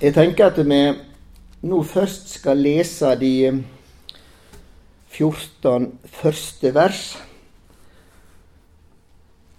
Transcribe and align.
Jeg 0.00 0.14
tenker 0.16 0.46
at 0.48 0.56
vi 0.64 0.76
nå 1.68 1.78
først 1.84 2.30
skal 2.38 2.62
lese 2.64 3.10
de 3.20 3.34
14 5.12 5.90
første 6.08 6.70
vers. 6.72 7.00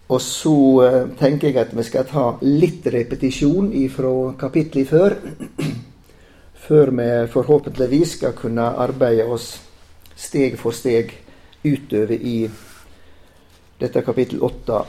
Og 0.10 0.18
så 0.26 0.56
eh, 0.88 1.12
tenker 1.20 1.52
jeg 1.52 1.60
at 1.62 1.76
vi 1.78 1.86
skal 1.86 2.08
ta 2.10 2.24
litt 2.42 2.90
repetisjon 2.90 3.70
fra 3.94 4.14
kapittelet 4.42 4.90
før. 4.90 5.16
Før 6.66 6.90
vi 6.94 7.06
forhåpentligvis 7.34 8.18
skal 8.18 8.34
kunne 8.38 8.66
arbeide 8.82 9.26
oss 9.26 9.60
steg 10.16 10.58
for 10.62 10.74
steg 10.78 11.10
utover 11.66 12.14
i 12.18 12.50
dette 13.82 14.02
kapittel 14.06 14.42
8. 14.46 14.82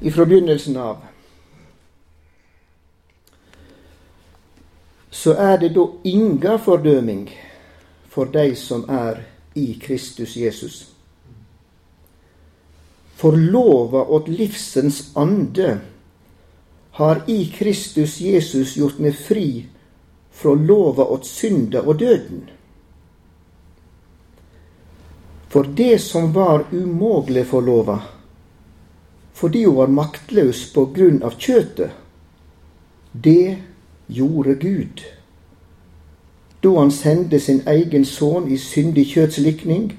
Ifra 0.08 0.24
begynnelsen 0.24 0.76
av. 0.80 1.09
Så 5.10 5.34
er 5.34 5.58
det 5.58 5.74
da 5.74 5.86
inga 6.04 6.56
fordøming 6.58 7.30
for 8.08 8.30
de 8.30 8.54
som 8.56 8.84
er 8.88 9.22
i 9.54 9.74
Kristus 9.82 10.36
Jesus. 10.36 10.86
For 13.16 13.36
lova 13.36 14.04
åt 14.04 14.28
livsens 14.28 15.10
ande 15.14 15.80
har 16.90 17.22
i 17.26 17.46
Kristus 17.46 18.20
Jesus 18.20 18.76
gjort 18.76 18.98
meg 18.98 19.18
fri 19.18 19.66
fra 20.30 20.54
lova 20.54 21.04
åt 21.04 21.26
synda 21.26 21.82
og 21.82 21.98
døden. 22.00 22.46
For 25.50 25.66
det 25.66 25.98
som 25.98 26.32
var 26.32 26.64
umågelig 26.72 27.46
for 27.50 27.60
lova, 27.60 27.98
fordi 29.34 29.64
hun 29.64 29.76
var 29.76 29.92
maktløs 29.92 30.62
på 30.74 30.86
grunn 30.94 31.22
av 31.26 31.34
kjøtet, 31.40 31.90
det 33.12 33.58
gjorde 34.10 34.54
Gud. 34.54 35.02
Da 36.62 36.74
han 36.78 36.90
sendte 36.92 37.40
sin 37.40 37.62
egen 37.66 38.04
sønn 38.04 38.50
i 38.52 38.58
syndig 38.60 39.06
kjøtslikning 39.14 39.94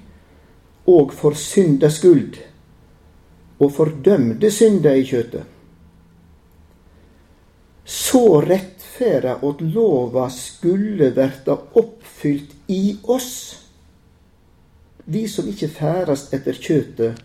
og 0.90 1.14
for 1.14 1.38
synda 1.38 1.90
skyld, 1.90 2.38
og 3.62 3.72
fordømte 3.78 4.52
synda 4.52 4.94
i 4.98 5.06
kjøtet. 5.06 5.44
Så 7.86 8.42
rettferda 8.46 9.38
at 9.44 9.62
lova 9.62 10.28
skulle 10.30 11.12
verta 11.16 11.58
oppfylt 11.82 12.54
i 12.70 12.98
oss, 13.04 13.58
vi 15.06 15.26
som 15.28 15.50
ikkje 15.50 15.70
færast 15.76 16.34
etter 16.34 16.58
kjøtet, 16.58 17.20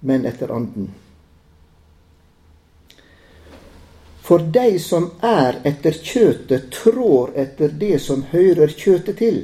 men 0.00 0.26
etter 0.26 0.54
anden. 0.54 0.88
For 4.28 4.38
dei 4.38 4.78
som 4.78 5.06
er 5.24 5.56
etter 5.64 5.94
kjøtet, 6.04 6.66
trår 6.70 7.30
etter 7.34 7.70
det 7.80 7.96
som 8.04 8.26
hører 8.28 8.68
kjøtet 8.76 9.16
til. 9.16 9.38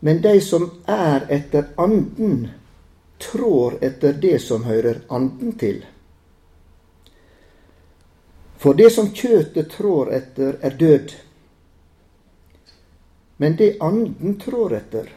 Men 0.00 0.22
dei 0.24 0.38
som 0.40 0.62
er 0.88 1.26
etter 1.28 1.66
anden, 1.76 2.46
trår 3.20 3.74
etter 3.84 4.14
det 4.22 4.38
som 4.40 4.64
hører 4.64 5.02
anden 5.12 5.52
til. 5.60 5.82
For 8.56 8.78
det 8.78 8.88
som 8.94 9.10
kjøtet 9.12 9.68
trår 9.74 10.12
etter, 10.16 10.56
er 10.60 10.76
død. 10.80 11.12
Men 13.36 13.56
det 13.58 13.76
anden 13.84 14.38
trår 14.40 14.78
etter, 14.78 15.10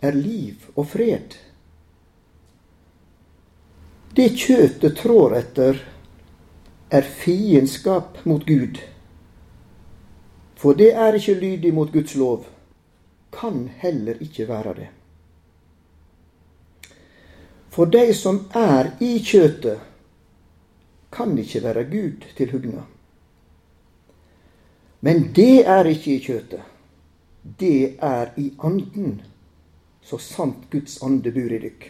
er 0.00 0.12
liv 0.12 0.68
og 0.74 0.90
fred. 0.92 1.38
Det 4.12 4.28
kjøtet 4.36 5.00
trår 5.00 5.38
etter, 5.40 5.80
er 6.90 7.02
fiendskap 7.02 8.24
mot 8.26 8.46
Gud. 8.46 8.80
For 10.56 10.76
det 10.76 10.92
er 10.92 11.14
ikke 11.16 11.34
lydig 11.34 11.74
mot 11.74 11.92
Guds 11.92 12.14
lov, 12.14 12.46
kan 13.32 13.68
heller 13.80 14.18
ikke 14.20 14.48
være 14.48 14.74
det. 14.74 14.88
For 17.70 17.84
de 17.84 18.14
som 18.14 18.42
er 18.54 18.90
i 19.00 19.18
kjøtet, 19.24 19.78
kan 21.12 21.38
ikke 21.38 21.62
være 21.62 21.84
Gud 21.84 22.26
til 22.36 22.50
hugna. 22.52 22.82
Men 25.00 25.30
det 25.36 25.66
er 25.66 25.84
ikke 25.84 26.14
i 26.16 26.22
kjøtet. 26.24 26.60
Det 27.60 27.96
er 28.02 28.34
i 28.36 28.50
anden, 28.62 29.22
så 30.02 30.18
sant 30.18 30.66
Guds 30.70 30.98
ande 31.02 31.32
bur 31.32 31.54
i 31.54 31.60
dykk. 31.62 31.86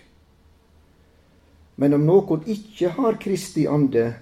Men 1.77 1.97
om 1.97 2.05
noen 2.07 2.45
ikke 2.47 2.93
har 2.95 3.19
Kristi 3.19 3.65
ande, 3.67 4.13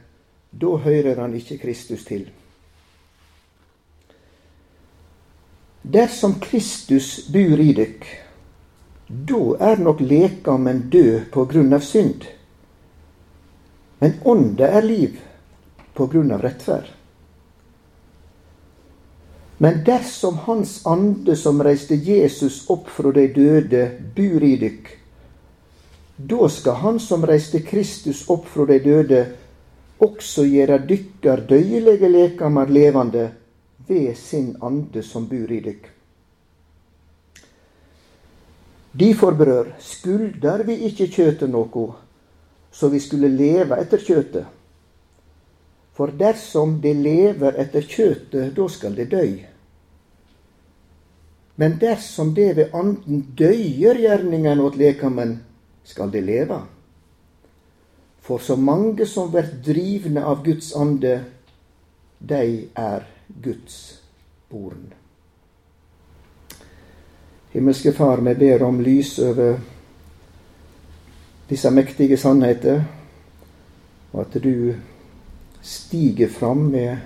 da 0.51 0.77
hører 0.77 1.21
han 1.21 1.35
ikke 1.37 1.59
Kristus 1.59 2.05
til. 2.05 2.29
Dersom 5.83 6.39
Kristus 6.41 7.29
bor 7.33 7.61
i 7.63 7.73
dykk, 7.77 8.05
da 9.09 9.43
er 9.71 9.81
nok 9.81 10.03
lekamen 10.05 10.89
død 10.93 11.31
på 11.33 11.47
grunn 11.49 11.73
av 11.73 11.85
synd. 11.87 12.27
Men 13.99 14.21
ånda 14.25 14.69
er 14.69 14.85
liv 14.85 15.17
på 15.97 16.07
grunn 16.07 16.33
av 16.35 16.45
rettferd. 16.45 16.93
Men 19.59 19.81
dersom 19.87 20.37
Hans 20.45 20.87
ande 20.87 21.35
som 21.37 21.63
reiste 21.63 21.97
Jesus 21.97 22.67
opp 22.71 22.91
fra 22.95 23.11
de 23.13 23.27
døde, 23.35 23.89
bor 24.15 24.45
i 24.45 24.55
dykk, 24.61 24.93
da 26.19 26.49
skal 26.51 26.79
Han 26.83 27.01
som 27.03 27.27
reiste 27.27 27.63
Kristus 27.67 28.25
opp 28.31 28.47
fra 28.47 28.69
de 28.69 28.79
døde, 28.85 29.25
også 29.99 30.45
gjera 30.47 30.79
dykkar 30.79 31.45
døyelege 31.49 32.09
lekamar 32.09 32.71
levande 32.71 33.31
ved 33.89 34.15
sin 34.17 34.57
ande 34.63 35.03
som 35.03 35.27
bor 35.29 35.53
i 35.53 35.61
dykk. 35.65 35.89
Difor, 38.99 39.35
brør, 39.39 39.75
skuldar 39.79 40.65
vi 40.67 40.79
ikkje 40.89 41.07
kjøtet 41.13 41.51
noko, 41.51 41.91
så 42.73 42.89
vi 42.89 43.01
skulle 43.01 43.29
leve 43.31 43.77
etter 43.79 44.01
kjøtet. 44.03 44.47
For 45.95 46.15
dersom 46.15 46.79
det 46.83 46.95
lever 46.97 47.59
etter 47.59 47.83
kjøtet, 47.83 48.55
da 48.57 48.67
skal 48.71 48.97
det 48.97 49.11
døy. 49.11 49.45
Men 51.59 51.79
dersom 51.81 52.35
det 52.35 52.53
ved 52.57 52.75
anden 52.75 53.25
døyer 53.39 53.99
gjerningane 53.99 54.63
åt 54.63 54.79
lekamen, 54.79 55.39
skal 55.85 56.11
det 56.15 56.23
leve. 56.23 56.61
For 58.29 58.39
så 58.39 58.57
mange 58.57 59.07
som 59.07 59.31
blir 59.33 59.47
drivne 59.65 60.21
av 60.21 60.43
Guds 60.45 60.75
ande, 60.77 61.25
de 62.19 62.69
er 62.77 63.07
Guds 63.41 64.03
born. 64.51 64.91
Himmelske 67.55 67.93
Far, 67.97 68.21
vi 68.21 68.35
ber 68.35 68.63
om 68.63 68.81
lys 68.85 69.15
over 69.25 69.57
disse 71.49 71.71
mektige 71.73 72.21
sannheter, 72.21 72.85
og 74.13 74.21
at 74.27 74.37
du 74.45 74.75
stiger 75.65 76.29
fram 76.29 76.69
med 76.69 76.99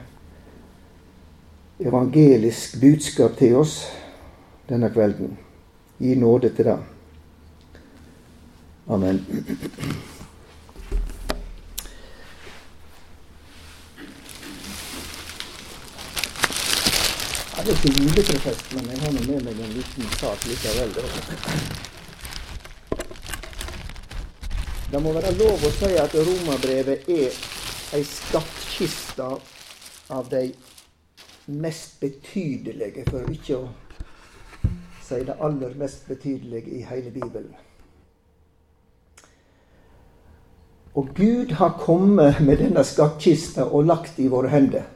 evangelisk 1.78 2.80
budskap 2.80 3.38
til 3.38 3.60
oss 3.62 3.84
denne 4.66 4.90
kvelden. 4.90 5.36
Gi 6.02 6.18
nåde 6.18 6.50
til 6.50 6.72
det. 6.72 6.78
Amen. 8.90 9.22
Det 17.62 17.70
er 17.70 17.76
ikke 17.78 18.00
juleprofest, 18.02 18.72
men 18.74 18.88
jeg 18.90 18.98
har 18.98 19.12
med 19.12 19.44
meg 19.46 19.58
en 19.62 19.74
liten 19.76 20.06
sak 20.18 20.46
likevel. 20.50 20.94
Det 24.90 25.02
må 25.04 25.12
være 25.14 25.30
lov 25.38 25.62
å 25.62 25.70
si 25.76 25.90
at 26.02 26.16
romerbrevet 26.26 27.06
er 27.06 27.36
ei 27.94 28.00
skattkiste 28.02 29.28
av 30.10 30.31
de 30.32 30.40
mest 31.54 32.00
betydelige, 32.00 33.04
for 33.06 33.31
ikke 33.31 33.60
å 33.60 33.69
si 35.06 35.20
det 35.28 35.37
aller 35.38 35.76
mest 35.78 36.08
betydelige 36.10 36.81
i 36.81 36.82
hele 36.88 37.12
Bibelen. 37.14 37.54
Og 40.98 41.14
Gud 41.14 41.54
har 41.62 41.78
kommet 41.78 42.42
med 42.42 42.58
denne 42.58 42.82
skattkista 42.84 43.69
og 43.70 43.87
lagt 43.87 44.19
i 44.19 44.26
våre 44.34 44.50
hender. 44.50 44.90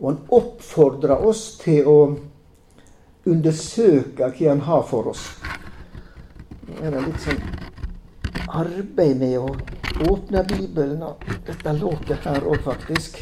Og 0.00 0.06
han 0.08 0.20
oppfordrer 0.32 1.26
oss 1.28 1.58
til 1.60 1.88
å 1.88 1.98
undersøke 3.28 4.30
hva 4.32 4.48
han 4.48 4.62
har 4.64 4.86
for 4.88 5.12
oss. 5.12 5.26
Det 6.70 6.88
er 6.88 7.02
litt 7.04 7.20
sånn 7.20 7.42
arbeid 8.50 9.20
med 9.20 9.36
å 9.38 9.50
åpne 10.10 10.42
Bibelen 10.48 11.02
og 11.04 11.24
dette 11.46 11.74
låtet 11.76 12.24
her 12.24 12.46
òg, 12.48 12.62
faktisk. 12.64 13.20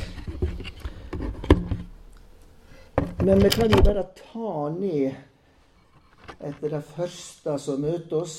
Men 3.25 3.43
vi 3.43 3.51
kan 3.51 3.73
jo 3.75 3.81
bare 3.83 4.05
ta 4.15 4.69
ned 4.73 5.17
etter 6.39 6.71
det 6.77 6.83
første 6.95 7.57
som 7.59 7.83
møter 7.83 8.21
oss. 8.23 8.37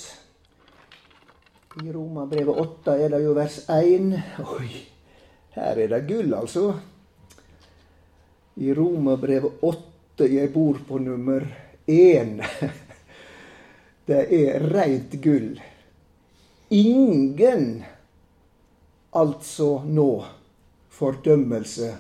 I 1.84 1.92
Romabrevet 1.94 2.62
8 2.64 2.96
er 2.96 3.12
det 3.14 3.20
jo 3.26 3.36
vers 3.38 3.60
1. 3.70 4.16
Oi, 4.56 4.70
Her 5.54 5.84
er 5.84 5.92
det 5.92 6.00
gull, 6.08 6.34
altså. 6.34 6.72
I 8.56 8.74
Romerbrevet 8.74 9.52
8, 9.62 10.28
jeg 10.28 10.54
bor 10.54 10.80
på 10.88 10.98
nummer 10.98 11.46
1. 11.86 12.42
Det 14.10 14.26
er 14.34 14.68
reint 14.74 15.14
gull. 15.22 15.62
Ingen, 16.70 17.84
altså 19.14 19.82
nå, 19.86 20.26
fordømmelse 20.90 21.94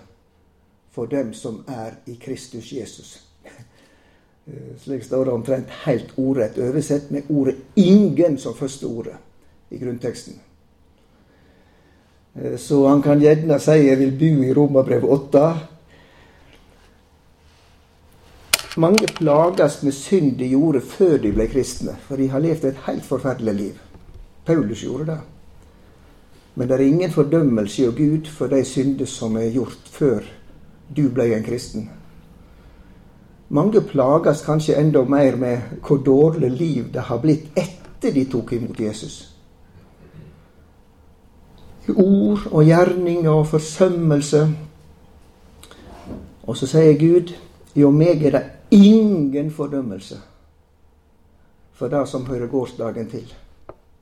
for 0.91 1.05
dem 1.05 1.33
som 1.33 1.63
er 1.67 1.95
i 2.09 2.17
Kristus 2.21 2.73
Jesus. 2.73 3.15
Slik 4.81 5.03
står 5.05 5.25
det 5.25 5.33
omtrent 5.33 5.73
helt 5.85 6.13
ordrett 6.17 6.57
oversett 6.57 7.11
med 7.11 7.29
ordet 7.29 7.55
'ingen' 7.75 8.37
som 8.37 8.53
første 8.53 8.85
ordet 8.85 9.17
i 9.69 9.77
grunnteksten. 9.77 10.39
Så 12.57 12.87
han 12.87 13.01
kan 13.01 13.19
gjerne 13.19 13.59
si 13.59 13.71
'jeg 13.71 13.99
vil 13.99 14.11
bo 14.11 14.43
i 14.43 14.53
Romerbrevet 14.53 15.09
8'. 15.09 15.57
Mange 18.77 19.07
plages 19.15 19.83
med 19.83 19.91
synd 19.91 20.37
de 20.37 20.47
gjorde 20.47 20.81
før 20.81 21.17
de 21.17 21.31
ble 21.33 21.47
kristne, 21.49 21.95
for 22.05 22.21
de 22.21 22.29
har 22.29 22.39
levd 22.39 22.65
et 22.69 22.83
helt 22.85 23.05
forferdelig 23.05 23.53
liv. 23.53 23.79
Paulus 24.45 24.83
gjorde 24.83 25.05
det. 25.05 25.19
Men 26.55 26.67
det 26.67 26.75
er 26.75 26.85
ingen 26.85 27.11
fordømmelse 27.11 27.83
i 27.83 27.95
Gud 27.97 28.29
for 28.29 28.47
de 28.47 28.63
synder 28.65 29.05
som 29.05 29.37
er 29.37 29.49
gjort 29.53 29.89
før 29.89 30.27
du 30.95 31.07
ble 31.09 31.31
en 31.35 31.43
kristen. 31.43 31.89
Mange 33.49 33.81
plages 33.81 34.45
kanskje 34.45 34.77
enda 34.77 35.01
mer 35.03 35.35
med 35.35 35.81
hvor 35.87 35.97
dårlig 35.97 36.51
liv 36.51 36.93
det 36.93 37.09
har 37.09 37.21
blitt 37.21 37.49
etter 37.57 38.13
de 38.13 38.25
tok 38.29 38.53
imot 38.53 38.79
Jesus 38.79 39.29
ord 41.95 42.47
og 42.51 42.63
gjerninger 42.65 43.29
og 43.29 43.47
forsømmelse. 43.47 44.47
Og 46.43 46.57
så 46.57 46.67
sier 46.67 46.97
Gud 46.99 47.33
jo 47.77 47.91
meg 47.93 48.23
er 48.25 48.35
det 48.35 48.45
ingen 48.71 49.51
fordømmelse 49.51 50.19
for 51.73 51.87
det 51.87 52.07
som 52.07 52.25
hører 52.25 52.47
gårsdagen 52.47 53.09
til, 53.09 53.33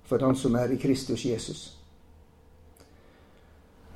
for 0.05 0.17
den 0.17 0.35
som 0.35 0.55
er 0.55 0.71
i 0.73 0.79
Kristus 0.81 1.25
Jesus. 1.25 1.73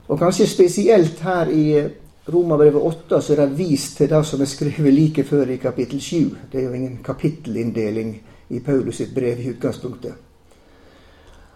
Og 0.08 0.20
kanskje 0.20 0.48
spesielt 0.48 1.20
her 1.20 1.50
i 1.50 1.88
Romerbrevet 2.34 2.82
8 2.82 3.22
så 3.22 3.34
er 3.34 3.46
det 3.46 3.58
vist 3.58 3.98
til 3.98 4.10
det 4.10 4.26
som 4.26 4.42
er 4.42 4.46
skrevet 4.46 4.94
like 4.94 5.24
før 5.24 5.50
i 5.50 5.58
kapittel 5.58 6.02
7. 6.02 6.36
Det 6.52 6.60
er 6.60 6.64
jo 6.64 6.74
ingen 6.74 7.00
kapittelinndeling 7.04 8.22
i 8.50 8.60
Paulus 8.60 8.96
sitt 8.96 9.16
brev 9.16 9.40
i 9.40 9.50
utgangspunktet. 9.50 10.14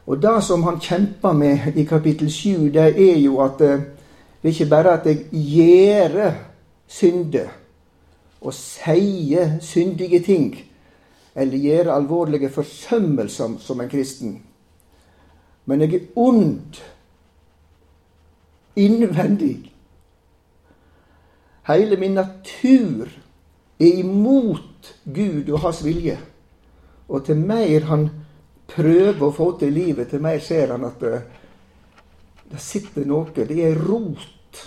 Og 0.05 0.21
det 0.21 0.43
som 0.43 0.63
han 0.63 0.79
kjemper 0.79 1.33
med 1.33 1.75
i 1.75 1.83
kapittel 1.83 2.31
7, 2.31 2.71
det 2.73 2.87
er 3.11 3.19
jo 3.19 3.37
at 3.43 3.61
eh, 3.61 3.79
det 4.41 4.49
er 4.49 4.53
ikke 4.53 4.69
bare 4.69 4.93
at 4.99 5.05
jeg 5.05 5.25
gjør 5.31 6.31
synder 6.87 7.47
og 8.41 8.53
sier 8.53 9.57
syndige 9.63 10.19
ting, 10.23 10.49
eller 11.35 11.57
gjør 11.57 11.93
alvorlige 11.93 12.49
forsømmelser 12.49 13.57
som 13.59 13.81
en 13.81 13.89
kristen, 13.91 14.35
men 15.65 15.81
jeg 15.81 15.93
er 15.95 16.09
ond 16.15 16.81
innvendig. 18.75 19.71
Hele 21.67 21.97
min 21.97 22.13
natur 22.19 23.09
er 23.79 23.99
imot 24.03 24.93
Gud 25.05 25.49
og 25.49 25.59
hans 25.63 25.81
vilje. 25.85 26.19
Og 27.09 27.25
til 27.25 27.37
mer 27.41 27.87
han 27.89 28.05
prøver 28.69 29.23
å 29.25 29.33
få 29.33 29.51
til 29.59 29.73
livet, 29.73 30.09
til 30.09 30.21
mer 30.21 30.39
ser 30.43 30.73
han 30.73 30.85
at 30.85 31.01
det, 31.01 31.19
det 32.51 32.61
sitter 32.61 33.05
noe. 33.09 33.33
Det 33.33 33.49
er 33.49 33.81
rot 33.81 34.61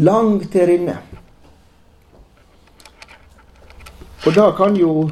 langt 0.00 0.52
der 0.52 0.72
inne. 0.76 0.96
Og 4.26 4.34
da 4.36 4.50
kan 4.52 4.76
jo 4.76 5.08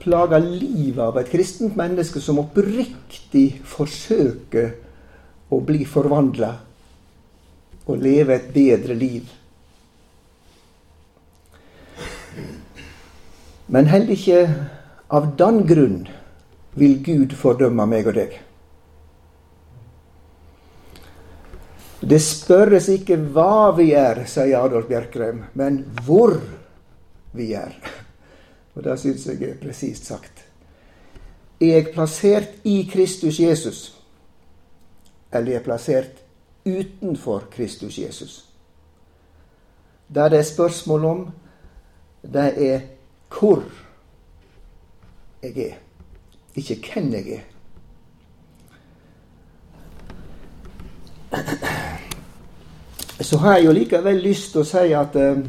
plage 0.00 0.40
livet 0.44 1.00
av 1.00 1.16
et 1.20 1.30
kristent 1.32 1.76
menneske 1.76 2.20
som 2.20 2.42
oppriktig 2.42 3.46
forsøker 3.68 4.74
å 5.52 5.60
bli 5.64 5.86
forvandla 5.88 6.50
og 7.84 8.04
leve 8.04 8.36
et 8.36 8.52
bedre 8.52 8.96
liv. 8.96 9.32
Men 13.72 13.88
heller 13.88 14.12
ikke 14.12 14.42
av 15.08 15.32
den 15.40 15.62
grunn 15.68 16.00
vil 16.76 16.98
Gud 17.06 17.32
fordømme 17.38 17.86
meg 17.88 18.08
og 18.10 18.18
deg. 18.18 18.38
Det 22.04 22.20
spørres 22.20 22.90
ikke 22.92 23.16
hva 23.32 23.72
vi 23.78 23.94
er, 23.96 24.26
sier 24.28 24.60
Adolf 24.60 24.90
Bjerkreim, 24.90 25.46
men 25.56 25.80
hvor 26.04 26.36
vi 27.32 27.54
er. 27.56 27.72
Og 28.74 28.84
det 28.84 28.98
syns 29.00 29.26
jeg 29.26 29.42
er 29.42 29.60
presist 29.62 30.06
sagt. 30.06 30.44
Er 31.60 31.66
jeg 31.66 31.92
plassert 31.94 32.48
i 32.64 32.90
Kristus 32.92 33.40
Jesus, 33.40 34.02
eller 35.32 35.48
er 35.48 35.52
jeg 35.52 35.62
plassert 35.62 36.24
utenfor 36.66 37.46
Kristus 37.50 37.98
Jesus? 37.98 38.44
Det 40.14 40.30
det 40.30 40.38
er 40.38 40.42
spørsmål 40.42 41.04
om, 41.04 41.30
det 42.22 42.72
er 42.72 42.80
hvor 43.38 43.62
jeg 45.42 45.58
er, 45.58 45.74
ikke 46.54 46.92
hvem 46.94 47.12
jeg 47.12 47.32
er. 47.32 47.40
Så 53.20 53.38
har 53.38 53.56
jeg 53.56 53.64
jo 53.64 53.72
likevel 53.72 54.16
lyst 54.22 54.52
til 54.52 54.60
å 54.60 54.68
si 54.68 54.92
at 54.94 55.16
um, 55.16 55.44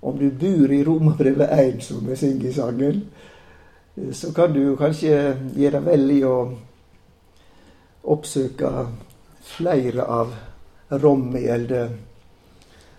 om 0.00 0.18
du 0.18 0.30
bor 0.30 0.72
i 0.72 0.84
Romerbrevet 0.84 1.50
1, 1.58 1.82
som 1.82 2.06
vi 2.06 2.16
synger 2.16 2.48
i 2.48 2.52
sangen, 2.52 3.02
så 4.12 4.32
kan 4.32 4.52
du 4.54 4.76
kanskje 4.78 5.14
gjøre 5.58 5.80
vel 5.86 6.10
i 6.14 6.20
å 6.26 6.36
oppsøke 8.08 8.70
flere 9.56 10.04
av 10.06 10.34
romgjelde 11.02 11.88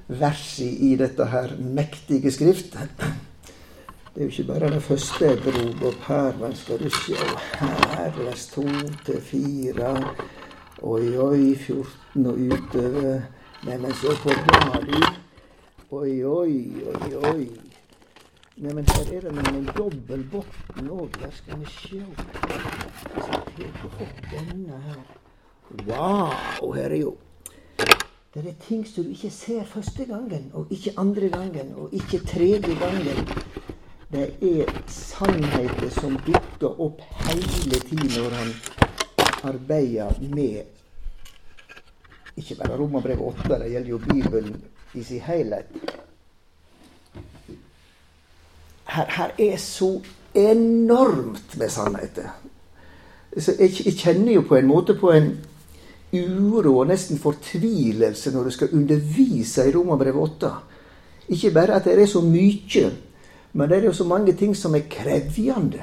versene 0.09 0.89
i 0.89 0.95
dette 0.99 1.25
her 1.29 1.55
mektige 1.59 2.31
skrift. 2.33 2.75
Det 4.13 4.25
er 4.25 4.27
jo 4.27 4.33
ikke 4.33 4.47
bare 4.49 4.71
det 4.73 4.81
første 4.83 5.29
jeg 5.29 5.39
dro 5.45 5.63
opp 5.87 6.05
her, 6.09 6.33
men 6.41 6.55
skal 6.57 6.81
du 6.81 6.89
se 6.91 7.15
her, 7.61 8.11
vers 8.17 8.45
2 8.55 8.65
til 9.05 9.21
4. 9.21 9.93
Oi, 10.81 11.05
oi, 11.17 11.55
14 11.55 12.27
og 12.27 12.41
utover. 12.49 13.21
Neimen, 13.67 13.93
så 13.93 14.15
på 14.23 14.33
bladet. 14.47 15.28
Oi, 15.91 16.23
oi, 16.23 16.83
oi, 16.85 17.15
oi. 17.15 17.49
Nei, 18.61 18.73
men 18.73 18.85
her 18.91 19.07
er 19.15 19.23
det 19.25 19.31
noen 19.33 19.65
dobbel 19.73 20.21
bunn 20.29 20.91
òg. 20.93 21.15
Der 21.17 21.31
skal 21.33 21.57
vi 21.63 21.71
sjå. 21.73 22.03
Hvis 23.15 23.31
jeg 23.57 24.19
denne 24.29 24.77
her. 24.85 25.01
Wow, 25.87 26.69
her 26.75 26.93
er 26.93 27.01
jo 27.01 27.15
det 28.33 28.45
er 28.45 28.57
ting 28.61 28.83
som 28.85 29.03
du 29.03 29.09
ikke 29.09 29.31
ser 29.33 29.63
første 29.65 30.05
gangen, 30.05 30.51
og 30.53 30.69
ikke 30.69 30.93
andre 31.01 31.29
gangen, 31.33 31.73
og 31.75 31.93
ikke 31.93 32.19
tredje 32.29 32.75
gangen 32.77 33.25
det 34.13 34.27
er 34.45 34.69
sannheter 34.87 35.89
som 35.89 36.17
dukker 36.25 36.81
opp 36.81 37.01
hele 37.25 37.81
tiden 37.89 38.13
når 38.13 38.35
han 38.37 38.53
arbeider 39.49 40.13
med 40.21 40.61
ikke 42.37 42.55
bare 42.61 42.77
Romerbrevet 42.77 43.41
8, 43.41 43.59
det 43.63 43.71
gjelder 43.71 43.89
jo 43.89 43.97
Bibelen 43.97 44.61
i 44.93 45.03
sin 45.03 45.21
helhet. 45.21 45.65
Her, 48.89 49.05
her, 49.09 49.31
er 49.37 49.57
så 49.57 49.99
enormt 50.33 51.57
med 51.57 51.69
sannheter. 51.69 52.31
Jeg, 53.35 53.71
jeg, 53.85 53.93
kjenner 53.93 54.33
jo 54.33 54.41
på 54.41 54.57
en 54.57 54.67
måte 54.67 54.95
på 54.97 55.11
en 55.13 55.29
uro 56.13 56.79
og 56.81 56.87
nesten 56.89 57.19
fortvilelse 57.21 58.33
når 58.33 58.49
du 58.49 58.55
skal 58.55 58.73
undervise 58.73 59.67
i 59.69 59.75
Romerbrevet 59.75 60.41
8. 60.41 60.51
Ikke 61.29 61.53
bare 61.53 61.77
at 61.77 61.85
det 61.85 62.01
er 62.01 62.09
så 62.09 62.23
mye 62.25 62.89
men 63.53 63.69
det 63.69 63.77
er 63.77 63.85
jo 63.89 63.93
så 63.93 64.03
mange 64.03 64.33
ting 64.33 64.57
som 64.57 64.75
er 64.75 64.89
krevjende. 64.89 65.81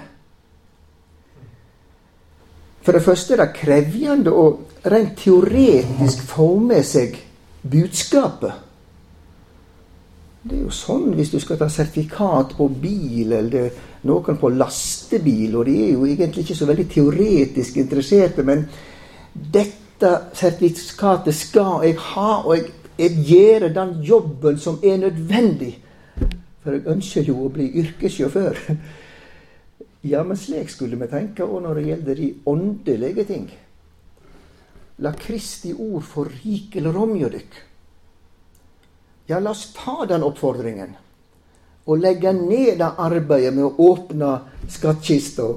For 2.83 2.93
det 2.93 3.03
første 3.03 3.35
er 3.35 3.43
det 3.43 3.57
krevjende 3.57 4.31
å 4.31 4.45
rent 4.87 5.17
teoretisk 5.19 6.23
få 6.23 6.53
med 6.63 6.87
seg 6.87 7.17
budskapet. 7.67 8.66
Det 10.47 10.55
er 10.55 10.63
jo 10.63 10.75
sånn 10.75 11.15
hvis 11.17 11.33
du 11.33 11.41
skal 11.43 11.59
ta 11.59 11.67
sertifikat 11.73 12.55
på 12.59 12.69
bil, 12.71 13.33
eller 13.35 13.71
noen 14.07 14.39
på 14.39 14.53
lastebil, 14.55 15.57
og 15.59 15.67
de 15.67 15.75
er 15.89 15.95
jo 15.97 16.07
egentlig 16.07 16.45
ikke 16.45 16.59
så 16.59 16.69
veldig 16.69 16.87
teoretisk 16.93 17.81
interesserte, 17.83 18.45
men 18.47 18.63
dette 19.35 20.13
sertifikatet 20.37 21.35
skal 21.35 21.83
jeg 21.89 21.99
ha, 22.13 22.31
og 22.45 22.55
jeg, 22.55 22.71
jeg 23.01 23.27
gjør 23.33 23.69
den 23.75 23.99
jobben 24.07 24.61
som 24.63 24.79
er 24.85 25.03
nødvendig 25.03 25.75
for 26.67 26.75
jeg 26.75 26.91
ønsker 26.91 27.29
jo 27.29 27.45
å 27.47 27.53
bli 27.55 27.71
yrkessjåfør. 27.85 28.63
Ja, 30.07 30.21
men 30.23 30.39
slik 30.39 30.69
skulle 30.71 30.95
vi 31.01 31.07
tenke 31.11 31.43
òg 31.43 31.65
når 31.65 31.79
det 31.81 31.83
gjelder 31.89 32.19
de 32.21 32.27
åndelige 32.47 33.25
ting. 33.27 33.47
La 35.03 35.11
Kristi 35.19 35.73
ord 35.73 36.05
få 36.07 36.23
rikelig 36.29 36.93
rom 36.95 37.17
hjå. 37.19 37.31
Ja, 39.27 39.41
la 39.41 39.51
oss 39.51 39.73
ta 39.75 40.07
den 40.07 40.23
oppfordringen 40.23 40.95
og 41.87 42.03
legge 42.03 42.33
ned 42.35 42.81
det 42.81 42.89
arbeidet 42.99 43.55
med 43.55 43.65
å 43.69 43.93
åpne 43.93 44.31
skattkista, 44.71 45.53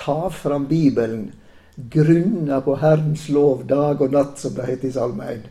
ta 0.00 0.30
fram 0.32 0.64
Bibelen, 0.68 1.26
grunne 1.76 2.60
på 2.64 2.76
Herrens 2.80 3.26
lov 3.28 3.66
dag 3.68 4.00
og 4.00 4.14
natt, 4.16 4.38
som 4.40 4.54
det 4.56 4.68
heter 4.70 4.88
i 4.88 4.94
Salme 4.96 5.28
1. 5.34 5.42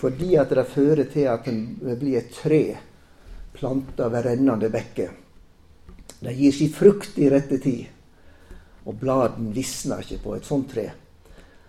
Fordi 0.00 0.38
at 0.40 0.54
det 0.56 0.64
fører 0.72 1.10
til 1.12 1.28
at 1.28 1.48
en 1.50 1.60
blir 1.82 2.16
et 2.22 2.32
tre 2.32 2.62
planta 3.58 4.08
ved 4.08 4.24
rennende 4.24 4.70
bekker. 4.72 5.12
Det 6.18 6.34
gir 6.34 6.54
sin 6.54 6.72
frukt 6.72 7.18
i 7.20 7.28
rette 7.30 7.60
tid, 7.62 7.84
og 8.88 8.96
bladene 8.96 9.52
visner 9.54 10.00
ikke 10.00 10.22
på 10.24 10.38
et 10.38 10.48
sånt 10.48 10.72
tre. 10.72 10.88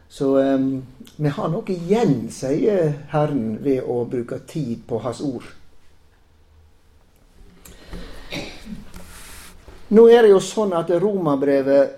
Så 0.09 0.37
um, 0.39 0.85
vi 1.15 1.29
har 1.29 1.49
noe 1.53 1.69
igjen, 1.69 2.31
sier 2.33 2.95
Herren, 3.11 3.59
ved 3.61 3.85
å 3.85 4.01
bruke 4.09 4.39
tid 4.49 4.81
på 4.89 4.97
Hans 5.03 5.21
ord. 5.21 5.45
Nå 9.93 10.07
er 10.09 10.25
det 10.25 10.31
jo 10.33 10.41
sånn 10.41 10.73
at 10.77 10.89
Romabrevet 11.01 11.93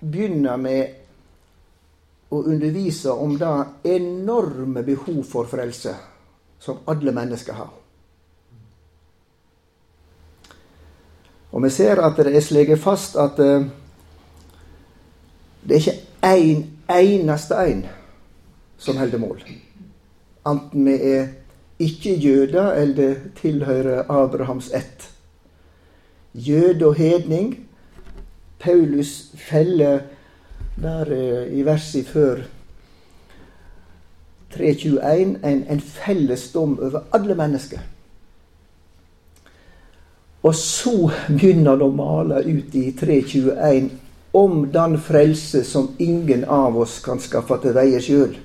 begynner 0.00 0.56
med 0.60 0.96
å 2.32 2.40
undervise 2.48 3.12
om 3.12 3.36
det 3.36 3.52
enorme 3.92 4.84
behov 4.86 5.20
for 5.28 5.48
frelse 5.50 5.94
som 6.60 6.80
alle 6.88 7.12
mennesker 7.12 7.60
har. 7.60 7.70
Og 11.50 11.64
vi 11.64 11.72
ser 11.74 12.00
at 12.00 12.16
det 12.16 12.32
er 12.32 12.44
sleget 12.44 12.80
fast 12.80 13.20
at 13.20 13.40
uh, 13.42 13.68
det 15.60 15.76
er 15.76 15.80
ikke 15.80 15.98
én 16.24 16.68
eneste 16.90 17.54
en 17.54 17.84
som 18.78 18.96
holder 18.96 19.18
mål. 19.18 19.42
Enten 20.46 20.84
vi 20.86 20.96
er 21.12 21.26
ikke 21.80 22.14
jøder 22.14 22.72
eller 22.72 23.14
tilhører 23.40 24.04
Abrahams 24.08 24.70
ett 24.74 25.10
jøde 26.34 26.86
og 26.86 26.94
hedning. 26.94 27.66
Paulus 28.58 29.32
feller 29.34 30.00
der 30.82 31.12
eh, 31.12 31.58
i 31.58 31.64
verset 31.64 32.06
før 32.06 32.42
3.21 34.54 35.06
en, 35.06 35.38
en 35.44 35.80
felles 35.80 36.52
dom 36.52 36.78
over 36.78 37.00
alle 37.12 37.34
mennesker. 37.34 37.78
Og 40.42 40.54
så 40.54 41.10
begynner 41.28 41.70
han 41.70 41.82
å 41.84 41.90
male 41.92 42.40
ut 42.48 42.74
i 42.74 42.90
3.21 42.96 43.90
om 44.32 44.72
den 44.72 44.98
frelse 45.00 45.64
som 45.64 45.94
ingen 45.98 46.44
av 46.44 46.78
oss 46.78 46.98
kan 47.04 47.20
skaffe 47.20 47.58
til 47.62 47.74
veie 47.74 48.00
sjøl. 48.02 48.36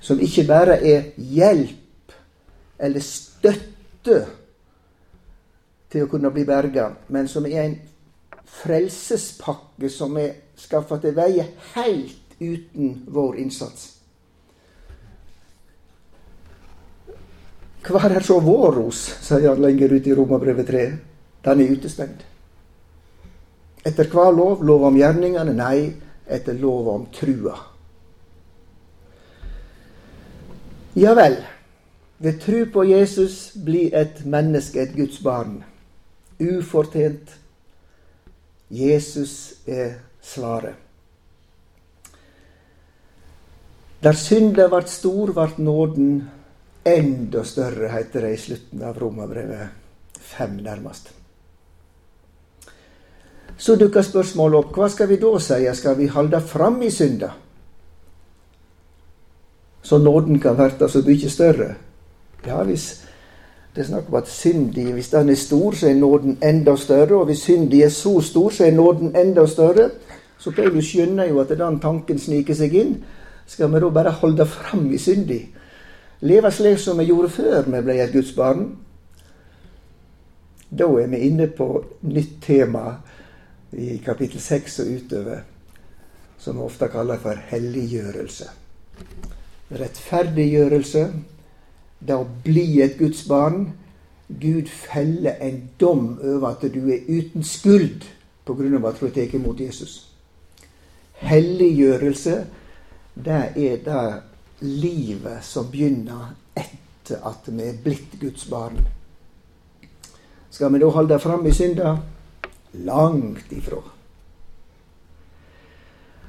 Som 0.00 0.20
ikke 0.22 0.44
bare 0.48 0.78
er 0.84 1.10
hjelp 1.16 2.14
eller 2.78 3.02
støtte 3.02 4.18
til 5.88 6.04
å 6.04 6.10
kunne 6.10 6.30
bli 6.30 6.44
berga, 6.46 6.90
men 7.08 7.28
som 7.28 7.46
er 7.48 7.62
en 7.64 7.76
frelsespakke 8.48 9.90
som 9.92 10.16
er 10.20 10.36
skaffa 10.58 10.98
til 11.02 11.16
veie 11.16 11.46
helt 11.74 12.36
uten 12.38 13.02
vår 13.08 13.38
innsats. 13.42 13.94
Hva 17.88 18.02
er 18.10 18.20
så 18.20 18.36
vår 18.44 18.74
ros, 18.76 19.00
sier 19.24 19.48
han 19.48 19.62
lenger 19.64 19.94
ute 19.96 20.10
i 20.10 20.16
Romerbrevet 20.16 20.66
3. 20.68 20.82
Den 21.46 21.62
er 21.62 21.70
utestengt. 21.72 22.26
Etter 23.86 24.08
hva 24.12 24.30
lov? 24.34 24.64
Lov 24.66 24.88
om 24.88 24.96
gjerningene? 24.98 25.54
Nei, 25.54 25.92
etter 26.26 26.58
lov 26.58 26.88
om 26.94 27.06
trua. 27.14 27.54
Ja 30.98 31.14
vel. 31.14 31.38
Ved 32.18 32.40
tru 32.42 32.64
på 32.72 32.82
Jesus 32.88 33.52
blir 33.54 33.94
et 33.94 34.24
menneske 34.26 34.82
et 34.82 34.96
Guds 34.96 35.20
barn 35.22 35.60
ufortjent. 36.38 37.30
Jesus 38.70 39.54
er 39.66 39.94
svaret. 40.22 40.74
Der 44.02 44.14
synda 44.14 44.68
vart 44.70 44.90
stor, 44.90 45.32
vart 45.34 45.58
nåden 45.58 46.28
enda 46.86 47.44
større, 47.44 47.88
heter 47.90 48.22
det 48.26 48.34
i 48.34 48.42
slutten 48.42 48.82
av 48.86 48.98
Romerbrevet 48.98 49.74
5, 50.36 50.60
nærmest. 50.62 51.10
Så 53.58 53.74
dukker 53.76 54.02
spørsmålet 54.02 54.58
opp. 54.58 54.72
Hva 54.76 54.88
skal 54.88 55.08
vi 55.10 55.18
da 55.18 55.34
si? 55.42 55.66
Skal 55.74 55.98
vi 55.98 56.06
holde 56.06 56.40
fram 56.40 56.82
i 56.82 56.90
synda? 56.94 57.32
Så 59.82 59.98
nåden 59.98 60.38
kan 60.40 60.58
verte 60.58 60.88
så 60.88 61.02
mye 61.02 61.30
større? 61.30 61.74
Ja, 62.46 62.62
hvis 62.62 63.04
det 63.74 63.82
er 63.82 63.88
snakk 63.88 64.08
om 64.08 64.14
at 64.20 64.28
syndig, 64.28 64.92
hvis 64.92 65.10
den 65.10 65.28
er 65.30 65.34
stor, 65.34 65.72
så 65.72 65.88
er 65.88 65.94
nåden 65.94 66.38
enda 66.42 66.76
større. 66.76 67.16
Og 67.16 67.24
hvis 67.24 67.42
syndig 67.46 67.82
er 67.82 67.88
så 67.88 68.20
stor, 68.20 68.50
så 68.50 68.64
er 68.64 68.70
nåden 68.70 69.16
enda 69.16 69.46
større. 69.46 69.90
Så 70.38 70.50
Paulus 70.50 70.84
skjønner 70.84 71.28
jo 71.28 71.40
at 71.40 71.48
den 71.48 71.80
tanken 71.80 72.18
sniker 72.18 72.54
seg 72.54 72.74
inn. 72.74 72.96
Skal 73.46 73.72
vi 73.74 73.80
da 73.80 73.90
bare 73.90 74.10
holde 74.20 74.46
fram 74.46 74.90
i 74.92 74.98
syndig? 74.98 75.48
Leve 76.20 76.50
slik 76.50 76.78
som 76.78 76.98
vi 76.98 77.08
gjorde 77.10 77.30
før 77.30 77.66
vi 77.66 77.82
ble 77.82 77.98
et 78.02 78.12
Guds 78.12 78.32
barn? 78.36 78.68
Da 80.70 80.84
er 80.84 81.06
vi 81.06 81.16
inne 81.26 81.46
på 81.46 81.84
nytt 82.02 82.42
tema 82.42 82.98
i 83.72 83.98
kapittel 84.04 84.40
6 84.40 84.78
og 84.78 84.92
utover, 84.96 85.42
som 86.38 86.56
vi 86.56 86.64
ofte 86.64 86.88
kaller 86.92 87.18
for 87.20 87.40
helliggjørelse. 87.50 88.48
Rettferdiggjørelse 89.68 91.04
det 91.98 92.14
å 92.14 92.26
bli 92.44 92.80
et 92.82 92.96
Guds 92.98 93.24
barn 93.28 93.72
Gud 94.28 94.68
feller 94.68 95.38
en 95.40 95.62
dom 95.80 96.18
over 96.20 96.50
at 96.50 96.66
du 96.68 96.82
er 96.92 97.06
uten 97.08 97.44
skyld 97.44 98.04
pga. 98.44 98.88
at 98.88 99.00
du 99.00 99.06
har 99.06 99.14
tatt 99.14 99.34
imot 99.34 99.60
Jesus. 99.60 100.08
Helliggjørelse, 101.14 102.46
det 103.14 103.42
er 103.56 103.80
det 103.84 104.22
livet 104.60 105.44
som 105.44 105.70
begynner 105.70 106.34
etter 106.54 107.24
at 107.24 107.48
vi 107.48 107.62
er 107.62 107.80
blitt 107.82 108.20
Guds 108.20 108.44
barn. 108.50 108.78
Skal 110.50 110.72
vi 110.72 110.78
da 110.78 110.90
holde 110.92 111.18
fram 111.18 111.46
i 111.46 111.52
synda? 111.52 111.96
Langt 112.72 113.52
ifra. 113.52 113.82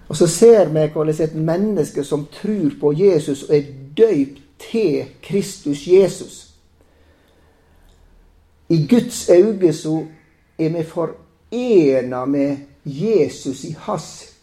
Og 0.09 0.17
så 0.17 0.27
ser 0.27 0.69
vi 0.69 0.87
hvordan 0.93 1.23
et 1.23 1.35
menneske 1.35 2.03
som 2.03 2.27
tror 2.33 2.71
på 2.79 2.93
Jesus 2.97 3.43
og 3.43 3.57
er 3.57 3.63
døypt 3.97 4.41
til 4.71 5.05
Kristus 5.23 5.87
Jesus. 5.87 6.49
I 8.69 8.87
Guds 8.87 9.29
øyne 9.29 9.73
så 9.73 10.05
er 10.57 10.69
vi 10.69 10.83
forena 10.83 12.25
med 12.25 12.57
Jesus 12.85 13.63
i 13.63 13.75
hans 13.79 14.33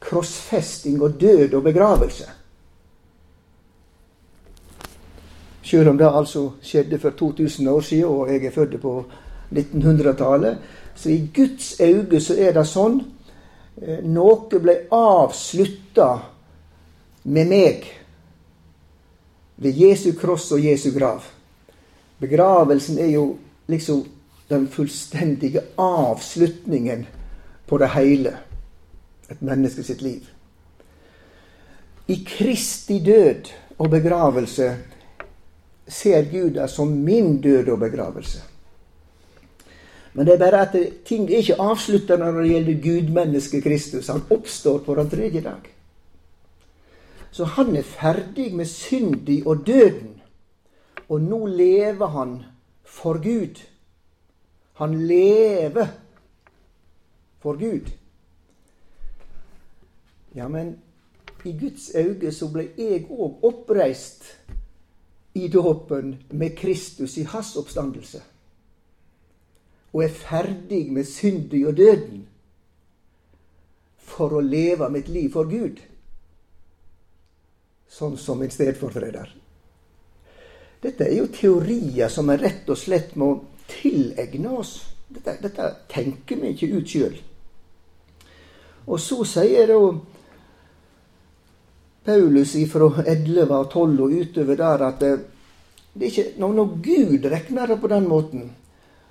krossfesting 0.00 1.02
og 1.02 1.20
død 1.20 1.54
og 1.54 1.62
begravelse. 1.62 2.24
Selv 5.62 5.88
om 5.88 5.98
det 5.98 6.10
altså 6.14 6.50
skjedde 6.62 6.98
for 6.98 7.10
2000 7.10 7.68
år 7.68 7.80
siden, 7.80 8.04
og 8.04 8.32
jeg 8.32 8.44
er 8.44 8.50
født 8.50 8.80
på 8.80 9.04
1900-tallet, 9.52 10.58
så 10.98 11.10
i 11.10 11.30
Guds 11.34 11.80
øyne 11.80 12.20
så 12.20 12.34
er 12.34 12.56
det 12.56 12.64
sånn 12.66 12.98
eh, 13.82 14.00
Noe 14.02 14.58
ble 14.58 14.74
avslutta 14.94 16.08
med 17.28 17.50
meg 17.50 17.86
ved 19.58 19.78
Jesu 19.78 20.12
kross 20.18 20.50
og 20.54 20.62
Jesu 20.62 20.90
grav. 20.94 21.22
Begravelsen 22.18 22.98
er 22.98 23.12
jo 23.12 23.24
liksom 23.70 24.04
den 24.48 24.66
fullstendige 24.70 25.62
avslutningen 25.78 27.06
på 27.66 27.78
det 27.78 27.90
hele. 27.94 28.34
Et 29.28 29.40
menneske 29.44 29.84
sitt 29.84 30.02
liv. 30.02 30.26
I 32.08 32.22
Kristi 32.24 32.98
død 33.04 33.50
og 33.78 33.90
begravelse 33.92 34.70
ser 35.88 36.30
Gud 36.30 36.54
det 36.56 36.70
som 36.70 36.88
min 36.88 37.40
død 37.40 37.68
og 37.68 37.82
begravelse. 37.82 38.47
Men 40.18 40.26
det 40.26 40.32
er 40.34 40.38
bare 40.38 40.60
at 40.66 40.72
ting 41.06 41.28
er 41.30 41.44
ikke 41.44 41.60
avslutta 41.62 42.16
når 42.18 42.40
det 42.40 42.48
gjelder 42.50 42.78
gudmennesket 42.82 43.62
Kristus. 43.62 44.08
Han 44.10 44.24
oppstår 44.34 44.78
på 44.82 44.94
den 44.98 45.10
tredje 45.10 45.40
dag. 45.44 45.68
Så 47.30 47.44
han 47.44 47.76
er 47.76 47.82
ferdig 47.86 48.48
med 48.54 48.66
synden 48.66 49.46
og 49.46 49.62
døden. 49.66 50.16
Og 51.08 51.22
nå 51.22 51.46
lever 51.46 52.06
han 52.06 52.32
for 52.84 53.20
Gud. 53.22 53.60
Han 54.72 55.06
lever 55.06 55.86
for 57.38 57.54
Gud. 57.60 57.86
Ja, 60.34 60.48
men 60.48 60.78
i 61.44 61.52
Guds 61.60 61.92
øyne 61.94 62.32
så 62.32 62.48
ble 62.50 62.66
jeg 62.74 63.06
òg 63.06 63.38
oppreist 63.46 64.26
i 65.34 65.46
dåpen 65.48 66.16
med 66.30 66.56
Kristus 66.58 67.16
i 67.16 67.22
hans 67.22 67.54
oppstandelse. 67.56 68.22
Og 69.92 70.02
er 70.04 70.12
ferdig 70.12 70.82
med 70.92 71.06
synden 71.08 71.66
og 71.70 71.76
døden 71.76 72.26
for 74.08 74.34
å 74.34 74.44
leve 74.44 74.88
mitt 74.92 75.08
liv 75.12 75.30
for 75.32 75.48
Gud. 75.50 75.80
sånn 77.88 78.18
som 78.20 78.38
min 78.38 78.50
stedfortreder. 78.52 79.30
Dette 80.82 81.06
er 81.08 81.14
jo 81.16 81.30
teorier 81.32 82.10
som 82.12 82.28
en 82.30 82.38
rett 82.38 82.68
og 82.68 82.76
slett 82.78 83.14
må 83.16 83.30
tilegne 83.66 84.52
oss. 84.60 84.74
Dette, 85.08 85.38
dette 85.40 85.70
tenker 85.88 86.36
vi 86.36 86.52
ikke 86.52 86.68
ut 86.76 86.92
sjøl. 86.92 87.16
Og 88.88 89.00
så 89.00 89.24
sier 89.28 89.72
da 89.72 89.80
Paulus 92.08 92.54
fra 92.70 92.90
11 93.02 93.48
og 93.52 93.72
12 93.72 94.04
og 94.04 94.14
utover 94.20 94.60
der 94.60 94.84
at 94.86 95.02
det, 95.02 95.10
det 95.92 96.06
er 96.06 96.12
ikke 96.12 96.40
når, 96.40 96.54
når 96.60 96.76
Gud 96.84 97.26
rekner 97.32 97.72
det 97.72 97.80
på 97.82 97.90
den 97.90 98.08
måten, 98.08 98.46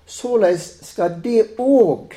såleis 0.07 0.87
skal 0.87 1.19
det 1.23 1.43
òg 1.59 2.15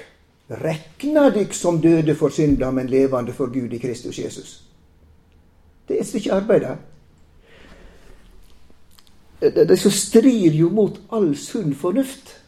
rekna 0.51 1.31
dykk 1.35 1.55
som 1.55 1.81
døde 1.83 2.15
for 2.19 2.29
synda, 2.35 2.71
men 2.71 2.91
levande 2.91 3.33
for 3.33 3.47
Gud 3.53 3.73
i 3.73 3.79
Kristus 3.79 4.19
Jesus. 4.19 4.63
Det 5.89 5.97
er 5.97 6.01
et 6.01 6.07
stykke 6.07 6.35
arbeid. 6.35 6.67
Det, 9.41 9.69
det 9.69 9.81
som 9.81 9.91
strir 9.91 10.53
jo 10.55 10.69
mot 10.69 11.01
all 11.13 11.37
sunn 11.39 11.75
fornuft. 11.75 12.41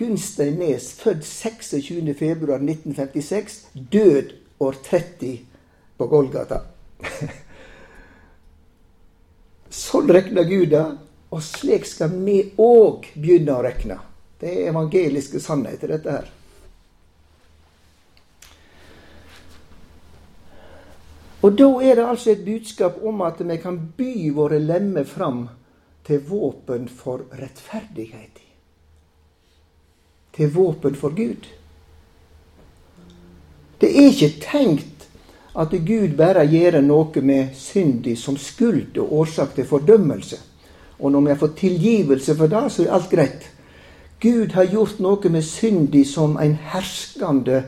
Gunstein 0.00 0.54
Nes, 0.56 0.92
født 0.96 1.24
26.2.1956, 1.24 3.66
død 3.92 4.24
år 4.60 4.74
30 4.84 5.38
på 5.98 6.06
Golgata. 6.08 6.60
sånn 9.70 10.10
rekna 10.10 10.42
Gud 10.48 10.70
det, 10.72 10.98
og 11.30 11.42
slik 11.44 11.86
skal 11.86 12.10
vi 12.24 12.52
òg 12.58 13.06
begynne 13.14 13.52
å 13.54 13.62
rekne. 13.64 14.09
Det 14.40 14.52
er 14.52 14.70
evangeliske 14.70 15.40
sannheter, 15.40 15.88
dette 15.96 16.12
her. 16.14 16.28
Og 21.40 21.56
da 21.56 21.68
er 21.80 21.96
det 21.96 22.04
altså 22.04 22.34
et 22.34 22.44
budskap 22.44 23.00
om 23.04 23.22
at 23.24 23.40
vi 23.40 23.56
kan 23.60 23.78
by 23.96 24.30
våre 24.36 24.58
lemmer 24.60 25.04
fram 25.08 25.46
til 26.06 26.20
våpen 26.28 26.88
for 26.88 27.24
rettferdighet. 27.32 28.40
Til 30.36 30.52
våpen 30.52 30.94
for 30.94 31.16
Gud. 31.16 31.48
Det 33.80 33.88
er 33.88 34.10
ikke 34.10 34.34
tenkt 34.44 35.08
at 35.56 35.72
Gud 35.86 36.16
bare 36.16 36.44
gjør 36.46 36.80
noe 36.84 37.22
med 37.24 37.56
syndig 37.56 38.18
som 38.20 38.36
skuld 38.36 38.98
og 39.00 39.12
årsak 39.22 39.54
til 39.56 39.66
fordømmelse. 39.66 40.36
Og 41.00 41.12
når 41.12 41.20
vi 41.20 41.32
har 41.32 41.40
fått 41.40 41.56
tilgivelse 41.56 42.36
for 42.36 42.52
det, 42.52 42.66
så 42.72 42.84
er 42.84 42.92
alt 42.94 43.10
greit. 43.10 43.48
Gud 44.20 44.52
har 44.52 44.68
gjort 44.68 44.98
noe 45.00 45.30
med 45.32 45.44
syndig 45.44 46.04
som 46.10 46.36
en 46.40 46.54
herskende 46.72 47.62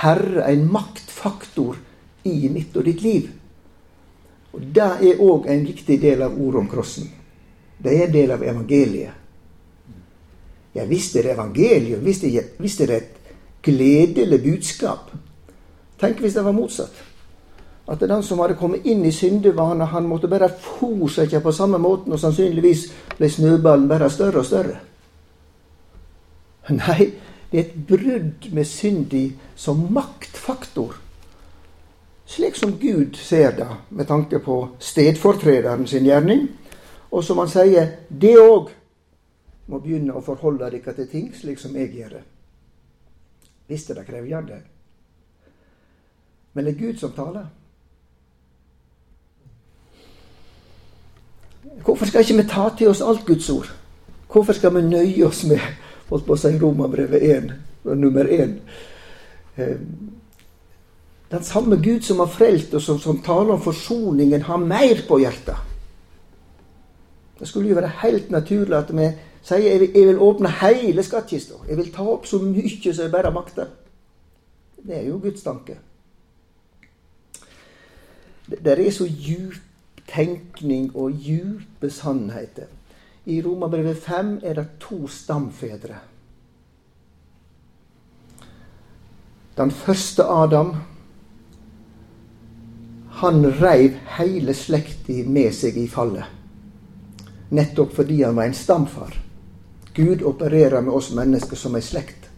herre, 0.00 0.46
en 0.48 0.64
maktfaktor 0.72 1.76
i 2.24 2.48
mitt 2.48 2.76
og 2.76 2.86
ditt 2.88 3.02
liv. 3.02 3.28
Og 4.52 4.60
Det 4.60 4.82
er 5.10 5.20
òg 5.20 5.46
en 5.46 5.66
viktig 5.66 6.00
del 6.00 6.22
av 6.22 6.38
ordet 6.40 6.60
om 6.60 6.68
krossen. 6.68 7.10
Det 7.78 7.92
er 7.96 8.06
en 8.06 8.12
del 8.12 8.30
av 8.30 8.42
evangeliet. 8.42 9.12
Ja, 10.74 10.84
hvis 10.86 11.12
det 11.12 11.24
er 11.24 11.34
evangeliet, 11.34 11.98
hvis 11.98 12.20
det, 12.20 12.34
er 12.36 12.86
det 12.86 12.90
er 12.90 12.96
et 12.96 13.16
gledelig 13.62 14.42
budskap 14.42 15.10
Tenk 16.00 16.20
hvis 16.22 16.34
det 16.34 16.44
var 16.44 16.54
motsatt 16.56 16.94
at 17.90 18.00
den 18.00 18.22
som 18.22 18.38
hadde 18.38 18.54
kommet 18.54 18.84
inn 18.86 19.02
i 19.04 19.10
syndevane, 19.10 19.84
han 19.84 20.06
måtte 20.06 20.28
bare 20.30 20.46
fortsette 20.62 21.40
på 21.42 21.52
samme 21.52 21.78
måten, 21.82 22.12
og 22.12 22.20
sannsynligvis 22.22 22.84
ble 23.18 23.30
snøballen 23.30 23.88
bare 23.90 24.10
større 24.10 24.44
og 24.44 24.46
større. 24.46 24.76
Nei, 26.82 27.10
det 27.50 27.58
er 27.58 27.64
et 27.64 27.86
brudd 27.88 28.50
med 28.54 28.64
syndig 28.64 29.38
som 29.58 29.86
maktfaktor. 29.92 30.96
Slik 32.30 32.56
som 32.56 32.76
Gud 32.78 33.16
ser 33.18 33.56
det, 33.56 33.68
med 33.90 34.06
tanke 34.06 34.38
på 34.38 34.68
stedfortrederen 34.78 35.86
sin 35.86 36.06
gjerning. 36.06 36.46
Og 37.10 37.24
som 37.24 37.38
han 37.42 37.50
sier, 37.50 37.88
det 38.08 38.36
òg 38.38 38.70
må 39.70 39.80
begynne 39.82 40.14
å 40.14 40.22
forholde 40.22 40.70
dere 40.70 40.94
til 40.94 41.08
ting 41.10 41.32
slik 41.34 41.58
som 41.58 41.74
jeg 41.74 41.90
gjør 41.94 42.20
det. 42.20 42.22
Visst 43.70 43.90
er 43.90 43.98
det 43.98 44.06
krevjende. 44.06 44.60
Men 46.54 46.66
det 46.66 46.74
er 46.74 46.80
Gud 46.86 47.02
som 47.02 47.12
taler. 47.14 47.50
Hvorfor 51.84 52.06
skal 52.06 52.22
ikke 52.24 52.42
vi 52.42 52.48
ta 52.48 52.70
til 52.78 52.88
oss 52.90 53.02
alt 53.02 53.26
Guds 53.26 53.50
ord? 53.50 53.70
Hvorfor 54.32 54.52
skal 54.52 54.74
vi 54.74 54.82
nøye 54.86 55.26
oss 55.26 55.44
med 55.44 55.60
holdt 56.10 56.26
på 56.26 56.36
å 56.36 56.40
si 56.40 56.54
Romerbrevet 56.58 57.22
1, 57.22 57.52
nummer 57.96 58.28
1? 58.30 58.56
Ehm, 59.56 59.88
den 61.30 61.42
samme 61.46 61.78
Gud 61.82 62.02
som 62.02 62.18
har 62.18 62.26
frelst 62.26 62.74
oss, 62.74 62.84
som, 62.84 62.98
som 62.98 63.20
taler 63.22 63.54
om 63.54 63.62
forsoningen, 63.62 64.42
har 64.42 64.58
mer 64.58 65.02
på 65.08 65.20
hjertet. 65.22 65.68
Det 67.38 67.48
skulle 67.48 67.70
jo 67.70 67.78
være 67.78 67.92
helt 68.02 68.30
naturlig 68.30 68.76
at 68.76 68.90
vi 68.92 69.06
sier 69.46 69.62
jeg 69.64 69.80
vil, 69.80 69.92
jeg 69.94 70.08
vil 70.08 70.18
åpne 70.20 70.50
hele 70.60 71.02
skattkista. 71.06 71.62
Jeg 71.68 71.78
vil 71.78 71.92
ta 71.94 72.04
opp 72.04 72.26
så 72.28 72.42
mye 72.42 72.92
som 72.92 73.04
jeg 73.04 73.12
bare 73.12 73.32
makter. 73.32 73.70
Det 74.80 74.98
er 74.98 75.06
jo 75.06 75.20
Guds 75.22 75.42
tanke. 75.42 75.78
Det 78.50 78.66
er 78.66 78.90
så 78.90 79.06
djupt 79.06 79.62
tenkning 80.10 80.90
og 80.96 81.12
djupe 81.12 81.90
sannheter. 81.90 82.66
I 83.30 83.38
Romerbrevet 83.42 83.98
5 84.02 84.38
er 84.42 84.56
det 84.58 84.66
to 84.82 85.04
stamfedre. 85.08 85.98
Den 89.56 89.70
første 89.70 90.24
Adam 90.24 90.74
han 93.20 93.44
reiv 93.60 93.98
hele 94.16 94.54
slekta 94.56 95.20
med 95.28 95.52
seg 95.54 95.76
i 95.76 95.86
fallet. 95.90 96.24
Nettopp 97.52 97.92
fordi 97.98 98.22
han 98.22 98.38
var 98.38 98.48
en 98.48 98.56
stamfar. 98.56 99.12
Gud 99.94 100.22
opererer 100.22 100.80
med 100.80 100.94
oss 100.94 101.10
mennesker 101.14 101.58
som 101.58 101.76
ei 101.76 101.84
slekt. 101.84 102.30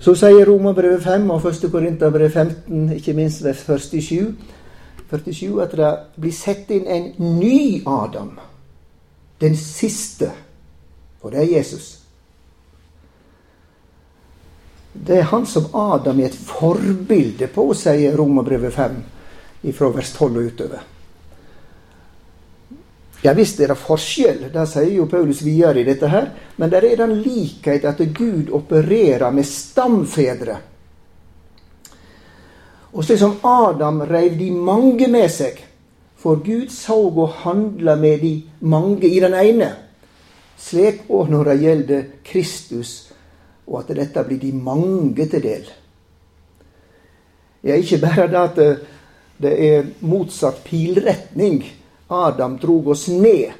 Så 0.00 0.14
sier 0.14 0.46
Romerbrevet 0.46 1.02
5 1.02 1.30
og 1.34 1.46
1. 1.50 1.68
Korinterbrev 1.70 2.30
15, 2.30 2.92
ikke 2.96 3.14
minst 3.16 3.44
vers 3.44 3.64
47, 3.66 4.34
47 5.10 5.62
at 5.62 5.76
det 5.76 5.94
blir 6.16 6.34
satt 6.34 6.70
inn 6.72 6.86
en 6.86 7.10
ny 7.40 7.82
Adam. 7.86 8.36
Den 9.38 9.56
siste. 9.56 10.30
Og 11.20 11.32
det 11.32 11.42
er 11.42 11.56
Jesus. 11.58 11.92
Det 14.92 15.18
er 15.18 15.22
han 15.22 15.46
som 15.46 15.68
Adam 15.74 16.20
er 16.20 16.30
et 16.30 16.38
forbilde 16.38 17.48
på, 17.52 17.68
sier 17.76 18.16
Romerbrevet 18.16 18.74
5 18.74 19.00
fra 19.74 19.88
vers 19.92 20.12
12 20.14 20.36
og 20.36 20.46
utover. 20.46 20.84
Ja 23.24 23.32
visst 23.34 23.60
er 23.60 23.72
det 23.72 23.78
forskjell, 23.80 24.44
det 24.52 24.64
sier 24.70 24.92
jo 25.00 25.08
Paulus 25.10 25.40
videre 25.42 25.80
i 25.80 25.86
dette 25.88 26.08
her, 26.12 26.28
men 26.56 26.70
det 26.70 26.84
er 26.84 27.00
den 27.00 27.16
likhet 27.24 27.84
at 27.88 28.00
Gud 28.14 28.52
opererer 28.54 29.32
med 29.34 29.48
stamfedre. 29.48 30.58
Og 32.92 33.04
slik 33.04 33.20
som 33.20 33.38
Adam 33.44 34.04
reiv 34.06 34.38
de 34.38 34.50
mange 34.54 35.08
med 35.10 35.26
seg, 35.32 35.58
for 36.26 36.40
Gud 36.42 36.72
så 36.74 36.96
å 37.06 37.24
handle 37.44 37.92
med 38.02 38.22
de 38.24 38.32
mange 38.66 39.06
i 39.06 39.20
den 39.22 39.34
ene. 39.38 39.68
Slik 40.58 41.04
òg 41.12 41.28
når 41.30 41.50
det 41.52 41.54
gjelder 41.60 42.08
Kristus, 42.26 42.94
og 43.70 43.84
at 43.84 43.92
dette 43.94 44.24
blir 44.26 44.40
de 44.42 44.50
mange 44.50 45.28
til 45.30 45.44
del. 45.44 45.68
Ja, 47.62 47.78
ikke 47.78 48.00
bare 48.02 48.26
det 48.32 48.42
at 48.42 48.58
det 49.38 49.54
er 49.68 49.86
motsatt 50.02 50.64
pilretning. 50.66 51.62
Adam 52.10 52.58
drog 52.58 52.90
oss 52.96 53.06
ned. 53.06 53.54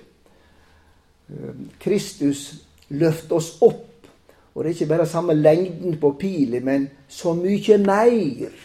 Kristus 1.78 2.48
løfter 2.88 3.38
oss 3.38 3.54
opp. 3.62 4.10
Og 4.54 4.64
det 4.64 4.72
er 4.72 4.74
ikke 4.74 4.92
bare 4.96 5.06
samme 5.06 5.38
lengden 5.38 6.00
på 6.02 6.16
pilen, 6.18 6.66
men 6.66 6.90
så 7.06 7.36
mye 7.38 7.78
mer 7.78 8.62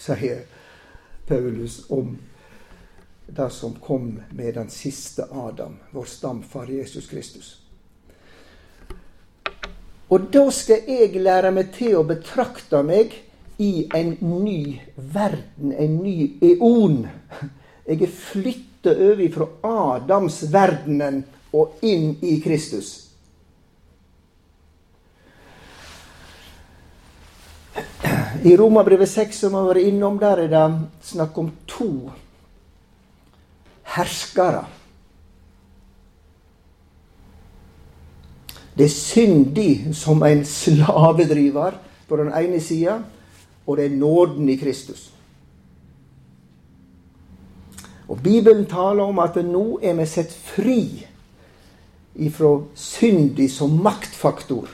sier 0.00 0.44
Paulus 1.28 1.82
om 1.92 2.14
det 3.36 3.50
som 3.50 3.74
kom 3.74 4.20
med 4.30 4.54
den 4.54 4.70
siste 4.70 5.26
Adam, 5.32 5.76
vår 5.90 6.04
stamfar 6.04 6.66
Jesus 6.66 7.06
Kristus. 7.06 7.58
Og 10.08 10.20
da 10.32 10.50
skal 10.52 10.84
jeg 10.84 11.16
lære 11.24 11.50
meg 11.56 11.70
til 11.72 11.96
å 11.96 12.04
betrakte 12.04 12.82
meg 12.84 13.14
i 13.62 13.86
en 13.96 14.10
ny 14.20 14.80
verden, 14.96 15.72
en 15.72 15.94
ny 16.04 16.16
eon. 16.44 17.06
Jeg 17.86 18.02
er 18.04 18.12
flytta 18.12 18.92
over 18.92 19.30
fra 19.32 19.46
Adams 19.94 20.42
verdenen 20.52 21.22
og 21.56 21.80
inn 21.80 22.18
i 22.20 22.36
Kristus. 22.44 22.98
I 28.44 28.56
Romerbrevet 28.58 29.08
6, 29.08 29.40
som 29.46 29.56
har 29.56 29.70
vært 29.70 29.88
innom, 29.88 30.20
der 30.20 30.44
er 30.44 30.52
det 30.52 30.66
snakk 31.06 31.38
om 31.40 31.48
to 31.70 32.10
herskere. 33.96 34.64
Det 38.76 38.84
er 38.84 38.94
syndig 38.94 39.94
som 39.94 40.22
en 40.22 40.44
slavedriver 40.44 41.76
på 42.08 42.16
den 42.16 42.32
ene 42.32 42.60
sida, 42.60 42.98
og 43.66 43.76
det 43.76 43.86
er 43.86 43.96
nåden 43.96 44.48
i 44.48 44.56
Kristus. 44.56 45.10
Og 48.08 48.18
Bibelen 48.22 48.66
taler 48.66 49.02
om 49.02 49.18
at 49.18 49.36
nå 49.44 49.78
er 49.82 49.94
vi 49.96 50.06
sett 50.06 50.32
fri 50.32 51.06
ifra 52.14 52.58
syndig 52.74 53.50
som 53.52 53.78
maktfaktor. 53.82 54.68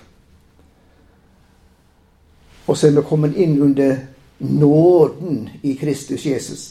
Og 2.66 2.76
så 2.76 2.86
er 2.86 2.96
vi 2.96 3.06
kommet 3.06 3.36
inn 3.36 3.60
under 3.62 3.96
nåden 4.38 5.48
i 5.62 5.74
Kristus 5.74 6.26
Jesus. 6.26 6.64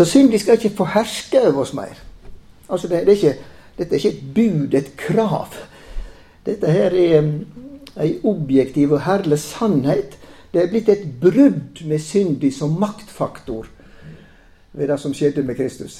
Så 0.00 0.04
syndig 0.04 0.38
skal 0.40 0.56
ikke 0.56 0.76
få 0.76 0.84
herske 0.94 1.40
over 1.44 1.60
oss 1.60 1.74
mer. 1.76 1.98
Altså 2.72 2.88
det, 2.88 3.02
det 3.04 3.12
er 3.12 3.16
ikke, 3.18 3.38
dette 3.78 3.92
er 3.92 3.98
ikke 3.98 4.08
et 4.08 4.34
bud, 4.34 4.74
et 4.74 4.86
krav. 4.96 5.56
Dette 6.46 6.70
her 6.72 6.94
er 6.96 7.26
ei 8.00 8.14
objektiv 8.24 8.94
og 8.96 9.02
herlig 9.04 9.36
sannhet. 9.42 10.14
Det 10.54 10.62
er 10.62 10.70
blitt 10.72 10.88
et 10.88 11.02
brudd 11.20 11.82
med 11.84 12.00
syndig 12.00 12.54
som 12.56 12.78
maktfaktor 12.80 13.68
ved 14.72 14.88
det 14.88 14.96
som 15.02 15.12
skjedde 15.12 15.44
med 15.44 15.58
Kristus. 15.58 15.98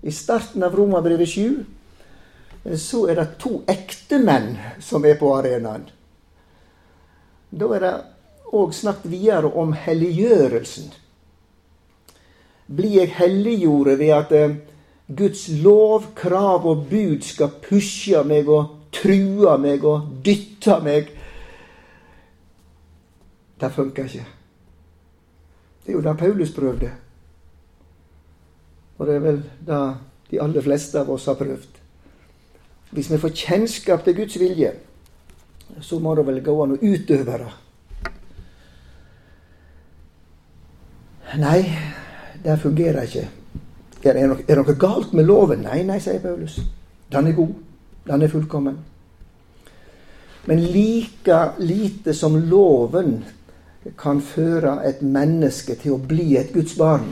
I 0.00 0.10
starten 0.10 0.64
av 0.64 0.78
Romerbrevet 0.78 1.28
7 1.28 2.78
så 2.86 3.02
er 3.04 3.20
det 3.20 3.26
to 3.42 3.52
ektemenn 3.68 4.56
som 4.80 5.04
er 5.04 5.20
på 5.20 5.34
arenaen. 5.36 5.84
Da 7.52 7.68
er 7.76 7.84
det 7.84 7.92
òg 8.56 8.72
snakket 8.72 9.12
videre 9.12 9.52
om 9.52 9.76
helliggjørelsen. 9.76 10.88
Blir 12.68 13.00
jeg 13.00 13.14
helliggjorde 13.16 13.98
ved 13.98 14.12
at 14.16 14.32
eh, 14.36 14.56
Guds 15.16 15.48
lov, 15.62 16.10
krav 16.16 16.66
og 16.68 16.86
bud 16.90 17.22
skal 17.24 17.54
pushe 17.64 18.20
meg 18.28 18.48
og 18.48 18.90
true 18.92 19.54
meg 19.60 19.84
og 19.88 20.10
dytte 20.24 20.76
meg? 20.84 21.08
Det 23.58 23.72
funker 23.72 24.04
ikke. 24.04 24.26
Det 25.84 25.92
er 25.94 25.96
jo 25.96 26.04
det 26.04 26.18
Paulus 26.18 26.52
prøvde. 26.52 26.90
Og 28.98 29.06
det 29.06 29.14
er 29.14 29.24
vel 29.24 29.42
det 29.66 29.82
de 30.30 30.40
aller 30.42 30.62
fleste 30.62 31.00
av 31.00 31.08
oss 31.10 31.26
har 31.26 31.38
prøvd. 31.40 31.78
Hvis 32.90 33.10
vi 33.12 33.18
får 33.20 33.36
kjennskap 33.36 34.04
til 34.04 34.16
Guds 34.16 34.36
vilje, 34.40 34.72
så 35.80 35.98
må 35.98 36.14
det 36.14 36.26
vel 36.26 36.42
gå 36.44 36.54
an 36.62 36.76
å 36.76 36.80
utøve 36.80 37.38
det. 37.44 37.48
Nei, 41.38 41.60
det 42.44 42.58
fungerer 42.62 43.08
ikke. 43.08 43.28
Er 44.02 44.14
det 44.14 44.26
noe, 44.30 44.44
er 44.46 44.60
noe 44.60 44.74
galt 44.78 45.12
med 45.12 45.26
loven? 45.26 45.64
Nei, 45.66 45.82
nei, 45.86 45.98
sier 46.02 46.20
Paulus. 46.22 46.60
Den 47.12 47.30
er 47.30 47.36
god. 47.36 47.54
Den 48.06 48.22
er 48.22 48.30
fullkommen. 48.32 48.76
Men 50.48 50.62
like 50.72 51.38
lite 51.58 52.14
som 52.14 52.36
loven 52.48 53.18
kan 53.98 54.20
føre 54.24 54.78
et 54.88 55.02
menneske 55.02 55.76
til 55.80 55.96
å 55.96 56.00
bli 56.00 56.36
et 56.40 56.52
Guds 56.54 56.76
barn, 56.78 57.10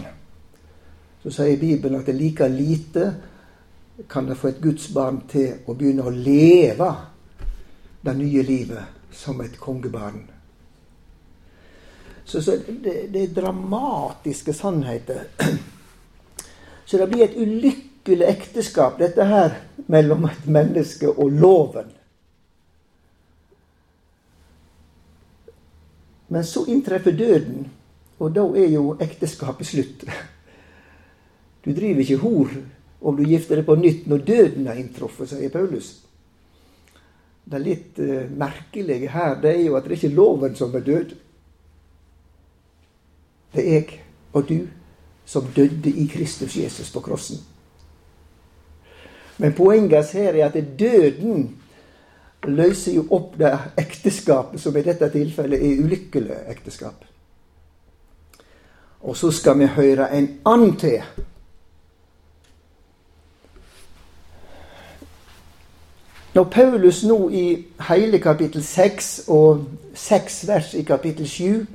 så 1.23 1.33
sier 1.35 1.59
Bibelen 1.61 2.01
at 2.01 2.09
det 2.09 2.17
like 2.17 2.49
lite 2.49 3.11
kan 4.09 4.29
det 4.29 4.39
få 4.39 4.53
et 4.53 4.62
Guds 4.62 4.89
barn 4.95 5.23
til 5.29 5.67
å 5.67 5.75
begynne 5.75 6.07
å 6.07 6.15
leve 6.15 6.89
det 8.05 8.17
nye 8.17 8.45
livet 8.47 9.12
som 9.12 9.41
et 9.45 9.59
kongebarn. 9.61 10.36
Så, 12.27 12.43
så 12.43 12.57
det, 12.67 13.07
det, 13.12 13.23
er 13.23 13.35
dramatiske 13.35 14.53
sannheter. 14.53 15.25
Så 16.87 16.99
det 16.99 17.07
blir 17.11 17.25
et 17.25 17.37
ulykkelig 17.39 18.27
ekteskap, 18.31 18.99
dette 18.99 19.25
her, 19.27 19.57
mellom 19.91 20.29
et 20.29 20.45
menneske 20.47 21.09
og 21.11 21.33
loven. 21.35 21.89
Men 26.29 26.45
så 26.47 26.62
inntreffer 26.71 27.11
døden, 27.11 27.67
og 28.19 28.35
da 28.35 28.47
er 28.55 28.71
jo 28.75 28.97
ekteskapet 29.01 29.67
slutt. 29.67 30.07
Du 31.67 31.73
driver 31.75 32.01
ikke 32.01 32.23
hor 32.23 32.51
om 33.01 33.17
du 33.19 33.25
gifter 33.27 33.59
deg 33.59 33.65
på 33.67 33.75
nytt 33.75 34.05
når 34.07 34.21
døden 34.23 34.69
har 34.71 34.77
inntruffet, 34.79 35.33
sier 35.33 35.51
Paulus. 35.51 35.89
Det 37.43 37.59
litt 37.59 37.99
uh, 37.99 38.29
merkelige 38.39 39.11
her 39.11 39.35
det 39.43 39.51
er 39.51 39.65
jo 39.65 39.75
at 39.75 39.83
det 39.83 39.97
er 39.97 39.99
ikke 39.99 40.15
loven 40.15 40.55
som 40.55 40.75
er 40.79 40.85
død. 40.87 41.17
Det 43.57 43.64
er 43.69 43.73
jeg 43.73 44.01
og 44.33 44.49
du 44.49 44.59
som 45.27 45.47
døde 45.57 45.90
i 45.90 46.07
Kristus 46.07 46.57
Jesus 46.57 46.90
på 46.92 47.01
krossen. 47.01 47.38
Men 49.38 49.53
poenget 49.53 50.12
her 50.12 50.35
er 50.35 50.47
at 50.47 50.79
døden 50.79 51.57
løser 52.45 52.92
jo 52.95 53.07
opp 53.11 53.38
det 53.38 53.53
ekteskapet 53.79 54.61
som 54.61 54.77
i 54.77 54.83
dette 54.83 55.09
tilfellet 55.11 55.62
er 55.62 55.83
ulykkelig 55.83 56.37
ekteskap. 56.49 57.05
Og 59.01 59.16
så 59.16 59.31
skal 59.31 59.59
vi 59.59 59.66
høre 59.66 60.11
en 60.19 60.29
annen 60.45 60.77
til 60.77 61.03
Når 66.37 66.45
Paulus 66.45 67.05
nå 67.05 67.29
i 67.33 67.64
hele 67.88 68.19
kapittel 68.21 68.64
6 68.64 69.25
og 69.29 69.64
6 69.95 70.49
vers 70.49 70.75
i 70.75 70.83
kapittel 70.83 71.29
7 71.29 71.66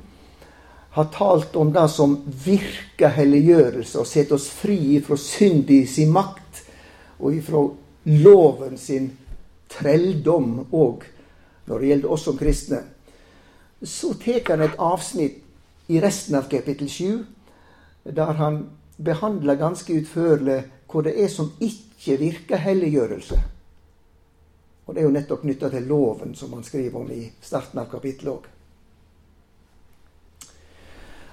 har 0.92 1.04
talt 1.04 1.56
om 1.56 1.72
det 1.72 1.88
som 1.88 2.18
virker 2.44 3.14
helliggjørelse 3.16 4.00
og 4.00 4.08
setter 4.08 4.36
oss 4.36 4.50
fri 4.52 4.98
fra 5.04 5.16
syndig 5.16 5.86
sin 5.88 6.12
makt 6.12 6.60
og 7.18 7.38
ifra 7.38 7.62
loven 8.12 8.76
sin 8.76 9.08
trelldom 9.72 10.66
òg 10.68 11.06
når 11.64 11.78
det 11.78 11.88
gjelder 11.88 12.12
oss 12.12 12.26
som 12.26 12.36
kristne, 12.36 12.82
så 13.82 14.12
tar 14.20 14.44
han 14.50 14.66
et 14.66 14.76
avsnitt 14.78 15.40
i 15.88 16.00
resten 16.02 16.36
av 16.36 16.50
kapittel 16.50 16.90
7 16.90 17.24
der 18.12 18.36
han 18.36 18.62
behandler 18.98 19.60
ganske 19.60 19.94
utførlig 19.96 20.60
hva 20.92 21.02
det 21.06 21.14
er 21.24 21.30
som 21.32 21.54
ikke 21.62 22.18
virker 22.20 22.60
helliggjørelse. 22.60 23.38
Og 24.84 24.94
det 24.94 25.00
er 25.00 25.06
jo 25.06 25.14
nettopp 25.14 25.44
knytta 25.46 25.70
til 25.72 25.86
loven, 25.88 26.34
som 26.34 26.52
han 26.52 26.66
skriver 26.66 27.00
om 27.00 27.10
i 27.14 27.24
starten 27.40 27.80
av 27.80 27.88
kapittelet 27.88 28.34
òg. 28.34 28.48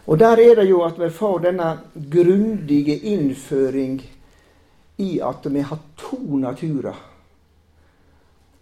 Og 0.09 0.17
der 0.17 0.39
er 0.41 0.55
det 0.57 0.65
jo 0.69 0.81
at 0.81 0.97
vi 0.97 1.09
får 1.13 1.43
denne 1.43 1.69
grundige 2.11 2.95
innføring 2.97 3.99
i 4.97 5.19
at 5.21 5.45
vi 5.45 5.61
har 5.61 5.79
to 5.97 6.17
naturer. 6.37 6.97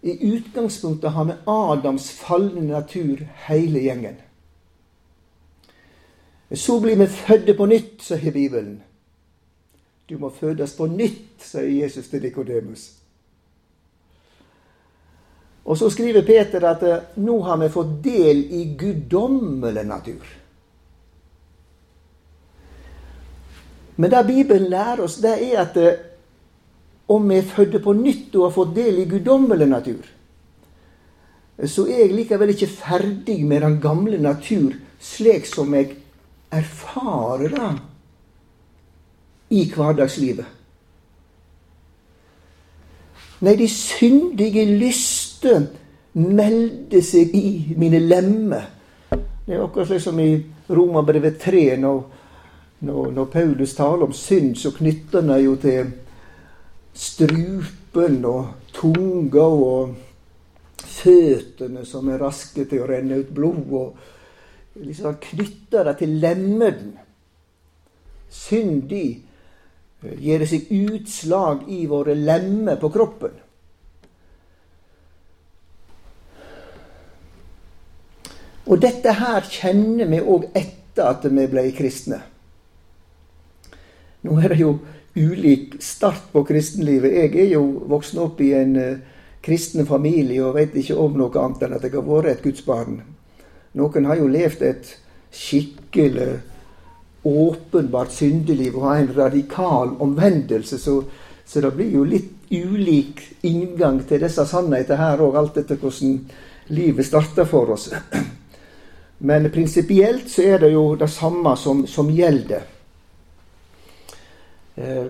I 0.02 0.12
utgangspunktet 0.34 1.10
har 1.10 1.24
vi 1.24 1.38
Adams 1.46 2.10
falne 2.12 2.66
natur, 2.66 3.24
hele 3.48 3.80
gjengen. 3.80 4.16
Så 6.52 6.80
blir 6.80 6.96
vi 6.96 7.06
fødde 7.06 7.54
på 7.54 7.66
nytt, 7.66 8.02
sier 8.02 8.32
Bibelen. 8.32 8.82
Du 10.08 10.18
må 10.18 10.30
fødes 10.30 10.76
på 10.76 10.86
nytt, 10.86 11.40
sier 11.40 11.68
Jesus 11.82 12.08
til 12.08 12.22
Nikodemus. 12.22 12.84
Og 15.64 15.76
så 15.78 15.90
skriver 15.90 16.24
Peter 16.24 16.64
at 16.64 16.82
eh, 16.82 17.08
nå 17.16 17.40
har 17.44 17.58
vi 17.60 17.72
fått 17.72 17.98
del 18.04 18.44
i 18.52 18.62
guddommelig 18.78 19.84
natur. 19.84 20.37
Men 23.98 24.12
det 24.12 24.26
Bibelen 24.26 24.70
lærer 24.70 25.02
oss, 25.04 25.18
det 25.22 25.34
er 25.50 25.62
at 25.64 25.76
eh, 25.76 26.04
om 27.08 27.24
vi 27.30 27.38
er 27.40 27.48
fødte 27.48 27.80
på 27.82 27.94
nytt 27.98 28.36
og 28.36 28.46
har 28.46 28.54
fått 28.54 28.76
del 28.76 29.00
i 29.02 29.08
guddommelig 29.10 29.68
natur, 29.68 30.04
så 31.66 31.86
er 31.88 32.04
jeg 32.04 32.14
likevel 32.14 32.52
ikke 32.54 32.70
ferdig 32.70 33.40
med 33.46 33.64
den 33.64 33.80
gamle 33.82 34.20
natur 34.22 34.76
slik 35.02 35.46
som 35.46 35.74
jeg 35.74 35.96
erfarer 36.54 37.50
det 37.54 37.72
i 39.58 39.64
hverdagslivet. 39.72 40.54
Nei, 43.42 43.54
de 43.58 43.68
syndige 43.70 44.64
lyster 44.78 45.58
melder 45.58 45.86
melde 46.18 47.02
seg 47.04 47.34
i 47.36 47.74
mine 47.78 48.00
lemmer. 48.02 48.68
Det 49.10 49.56
er 49.56 49.64
akkurat 49.64 49.88
slik 49.88 50.02
som 50.02 50.18
i 50.20 50.30
Romerbrevet 50.68 51.38
3, 51.40 51.76
når, 51.80 52.00
når, 52.78 53.10
når, 53.10 53.24
Paulus 53.24 53.74
taler 53.74 54.06
om 54.06 54.12
synd, 54.12 54.54
så 54.56 54.70
knytter 54.70 55.24
han 55.26 55.42
jo 55.42 55.56
til 55.58 55.90
strupen 56.94 58.20
og 58.26 58.70
tunga 58.74 59.46
og 59.46 59.96
føttene 60.84 61.82
som 61.86 62.10
er 62.10 62.22
raske 62.22 62.66
til 62.70 62.84
å 62.84 62.90
renne 62.90 63.18
ut 63.18 63.32
blod. 63.34 63.72
og 63.72 64.84
liksom 64.84 65.18
Knytter 65.22 65.90
det 65.90 65.96
til 65.98 66.14
lemmen. 66.22 66.94
Syndig 68.30 69.08
gir 69.98 70.38
det 70.38 70.46
seg 70.46 70.70
utslag 70.70 71.66
i 71.74 71.84
våre 71.90 72.14
lemmer 72.14 72.78
på 72.78 72.90
kroppen. 72.94 73.34
Og 78.68 78.80
dette 78.82 79.14
her 79.16 79.46
kjenner 79.48 80.10
vi 80.10 80.18
òg 80.20 80.50
etter 80.52 81.08
at 81.08 81.24
vi 81.24 81.46
ble 81.48 81.70
kristne. 81.72 82.20
Nå 84.26 84.38
er 84.42 84.54
det 84.54 84.60
jo 84.60 84.78
ulik 85.18 85.76
start 85.82 86.32
på 86.32 86.42
kristenlivet. 86.46 87.14
Jeg 87.14 87.34
er 87.44 87.52
jo 87.54 87.62
voksen 87.90 88.22
opp 88.22 88.40
i 88.42 88.52
en 88.58 88.76
uh, 88.76 88.98
kristen 89.44 89.86
familie 89.86 90.42
og 90.44 90.56
vet 90.58 90.74
ikke 90.78 90.98
om 90.98 91.18
noe 91.18 91.32
annet 91.38 91.64
enn 91.64 91.76
at 91.76 91.86
jeg 91.86 91.94
har 91.94 92.06
vært 92.06 92.32
et 92.32 92.44
gudsbarn. 92.44 93.00
Noen 93.78 94.08
har 94.08 94.18
jo 94.18 94.30
levd 94.30 94.64
et 94.66 94.94
skikkelig 95.34 96.38
åpenbart 97.28 98.12
syndeliv 98.14 98.78
og 98.78 98.88
har 98.88 99.02
en 99.02 99.14
radikal 99.16 99.94
omvendelse, 100.00 100.78
så, 100.78 101.02
så, 101.44 101.60
det 101.60 101.72
blir 101.76 101.92
jo 101.98 102.04
litt 102.06 102.48
ulik 102.50 103.20
inngang 103.44 104.00
til 104.08 104.22
disse 104.22 104.46
sannheter 104.48 104.96
her 104.96 105.20
òg, 105.20 105.36
alt 105.36 105.58
etter 105.60 105.76
hvordan 105.76 106.16
livet 106.72 107.06
starter 107.06 107.48
for 107.48 107.74
oss. 107.74 107.90
Men 109.28 109.50
prinsipielt 109.52 110.30
så 110.30 110.46
er 110.46 110.62
det 110.62 110.72
jo 110.72 110.92
det 110.96 111.10
samme 111.10 111.56
som, 111.58 111.84
som 111.90 112.10
gjelder. 112.10 112.77
Eh, 114.78 115.06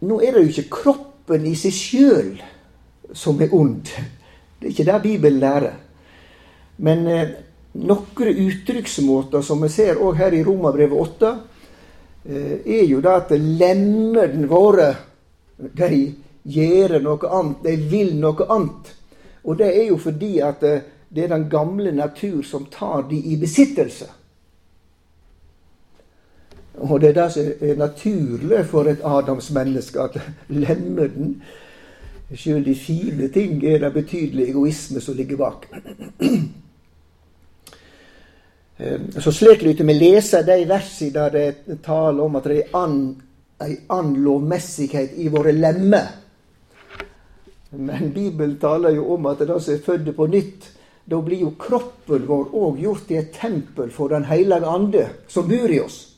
nå 0.00 0.16
er 0.20 0.34
det 0.34 0.42
jo 0.44 0.52
ikke 0.52 0.72
kroppen 0.82 1.46
i 1.48 1.54
seg 1.56 1.72
sjøl 1.72 2.32
som 3.16 3.40
er 3.40 3.54
ond. 3.56 3.88
Det 4.60 4.66
er 4.68 4.74
ikke 4.74 4.88
det 4.90 4.98
Bibelen 5.06 5.40
lærer. 5.40 5.78
Men 6.84 7.06
eh, 7.08 7.32
noen 7.80 8.42
uttrykksmåter 8.44 9.44
som 9.46 9.64
vi 9.64 9.72
ser 9.72 10.02
òg 10.02 10.20
her 10.20 10.36
i 10.36 10.42
Romabrevet 10.44 11.00
8, 11.00 11.32
eh, 12.28 12.54
er 12.60 12.84
jo 12.90 13.00
det 13.00 13.16
at 13.16 13.34
lemmene 13.36 14.48
våre 14.50 14.92
de 15.56 16.04
gjør 16.44 16.98
noe 17.04 17.34
annet, 17.40 17.64
de 17.64 17.76
vil 17.88 18.14
noe 18.20 18.48
annet. 18.48 18.94
Og 19.48 19.56
det 19.60 19.72
er 19.72 19.86
jo 19.88 20.00
fordi 20.00 20.34
at 20.44 20.60
det 20.60 21.24
er 21.24 21.32
den 21.32 21.48
gamle 21.52 21.92
natur 21.92 22.42
som 22.44 22.68
tar 22.72 23.08
de 23.08 23.16
i 23.32 23.36
besittelse. 23.40 24.19
Og 26.78 27.00
det 27.00 27.08
er 27.08 27.16
det 27.18 27.32
som 27.32 27.48
er 27.60 27.76
naturlig 27.76 28.64
for 28.66 28.88
et 28.88 29.02
Adams 29.04 29.50
menneske, 29.50 30.00
at 30.00 30.20
lemmer 30.48 31.10
den. 31.10 31.42
Sjøl 32.34 32.62
de 32.64 32.74
fine 32.78 33.28
ting 33.34 33.64
er 33.66 33.80
det 33.82 33.92
betydelig 33.94 34.48
egoisme 34.52 35.00
som 35.00 35.16
ligger 35.18 35.36
bak. 35.36 35.66
Eh, 38.80 39.00
så 39.18 39.32
slik 39.32 39.62
lyder 39.62 39.84
vi 39.84 39.92
leser 39.92 40.46
de 40.46 40.62
versene 40.64 41.12
der 41.12 41.34
det 41.34 41.82
taler 41.84 42.22
om 42.24 42.36
at 42.38 42.46
det 42.48 42.54
er 42.62 42.76
an, 42.78 42.94
ei 43.60 43.74
anlovmessighet 43.92 45.18
i 45.20 45.28
våre 45.28 45.52
lemmer. 45.52 46.06
Men 47.70 48.12
Bibelen 48.14 48.56
taler 48.58 48.96
jo 48.96 49.10
om 49.14 49.26
at 49.26 49.42
det 49.44 49.58
som 49.60 49.74
er 49.74 49.82
født 49.84 50.16
på 50.16 50.26
nytt, 50.26 50.70
da 51.10 51.20
blir 51.20 51.44
jo 51.44 51.52
kroppen 51.58 52.24
vår 52.26 52.54
òg 52.56 52.80
gjort 52.80 53.06
til 53.08 53.18
et 53.20 53.34
tempel 53.34 53.90
for 53.90 54.08
Den 54.08 54.24
hellige 54.24 54.66
ande, 54.66 55.08
som 55.28 55.48
bor 55.48 55.68
i 55.70 55.80
oss. 55.80 56.09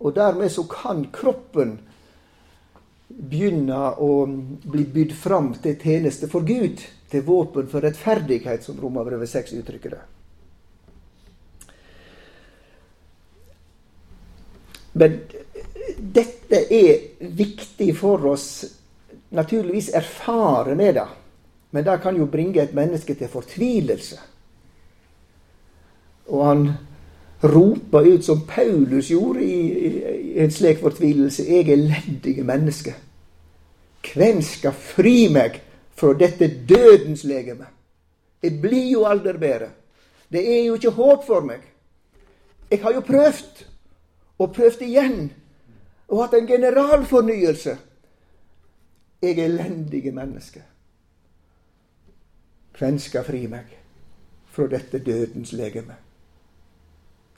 Og 0.00 0.14
dermed 0.16 0.52
så 0.52 0.64
kan 0.70 1.04
kroppen 1.12 1.76
begynne 3.10 3.80
å 4.00 4.24
bli 4.70 4.86
bydd 4.94 5.12
fram 5.18 5.52
til 5.60 5.76
tjeneste 5.76 6.28
for 6.30 6.46
Gud, 6.46 6.80
til 7.10 7.26
våpen 7.26 7.68
for 7.68 7.84
rettferdighet, 7.84 8.64
som 8.64 8.78
Romerbrevet 8.80 9.28
6 9.28 9.56
uttrykker 9.60 9.96
det. 9.96 10.02
Men 14.92 15.20
dette 16.00 16.64
er 16.72 17.26
viktig 17.36 17.92
for 17.98 18.24
oss 18.32 18.48
naturligvis 19.30 19.92
erfare 19.94 20.74
med 20.74 20.94
det. 20.94 21.08
Men 21.70 21.84
det 21.86 21.98
kan 22.02 22.16
jo 22.18 22.26
bringe 22.26 22.62
et 22.62 22.74
menneske 22.74 23.14
til 23.14 23.30
fortvilelse. 23.30 24.18
Og 26.30 26.46
han 26.46 26.64
roper 27.42 28.06
ut 28.06 28.24
som 28.24 28.46
Paulus 28.46 29.10
gjorde 29.10 29.44
i, 29.44 29.60
i 29.86 30.38
en 30.40 30.50
slik 30.50 30.80
fortvilelse. 30.80 31.44
Jeg 31.48 31.68
er 31.68 31.72
elendige 31.72 32.44
menneske. 32.44 32.94
Hvem 34.14 34.42
skal 34.42 34.72
fri 34.72 35.28
meg 35.32 35.60
fra 35.96 36.12
dette 36.16 36.48
dødens 36.68 37.24
legeme? 37.24 37.66
Jeg 38.42 38.60
blir 38.60 38.90
jo 38.92 39.04
aldri 39.04 39.38
bedre. 39.38 39.70
Det 40.32 40.40
er 40.40 40.64
jo 40.66 40.74
ikke 40.74 40.96
håp 40.96 41.26
for 41.26 41.44
meg. 41.44 41.64
Jeg 42.70 42.82
har 42.82 42.92
jo 42.94 43.00
prøvd, 43.00 43.64
og 44.38 44.52
prøvd 44.54 44.82
igjen, 44.86 45.32
og 46.08 46.22
hatt 46.22 46.34
en 46.38 46.46
generalfornyelse. 46.46 47.76
Jeg 49.22 49.38
er 49.38 49.44
elendige 49.44 50.12
menneske. 50.12 50.62
Hvem 52.78 52.98
skal 52.98 53.24
fri 53.24 53.46
meg 53.46 53.74
fra 54.48 54.68
dette 54.70 54.98
dødens 55.04 55.52
legeme? 55.52 55.98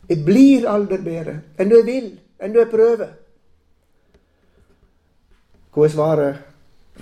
Jeg 0.09 0.25
blir 0.27 0.67
aldri 0.69 0.99
bedre 1.03 1.37
enn 1.61 1.71
jeg 1.71 1.87
vil, 1.87 2.09
enn 2.43 2.57
jeg 2.57 2.71
prøver. 2.71 3.13
Hva 5.73 5.85
er 5.87 5.93
svaret? 5.93 6.41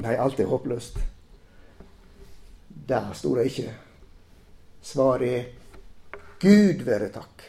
Nei, 0.01 0.15
alt 0.15 0.39
er 0.41 0.51
håpløst. 0.51 0.99
Der 2.89 3.11
sto 3.19 3.35
det 3.35 3.49
ikke. 3.51 3.73
Svaret 4.83 5.33
er 5.39 5.49
Gud 6.41 6.85
være 6.87 7.11
takk 7.13 7.43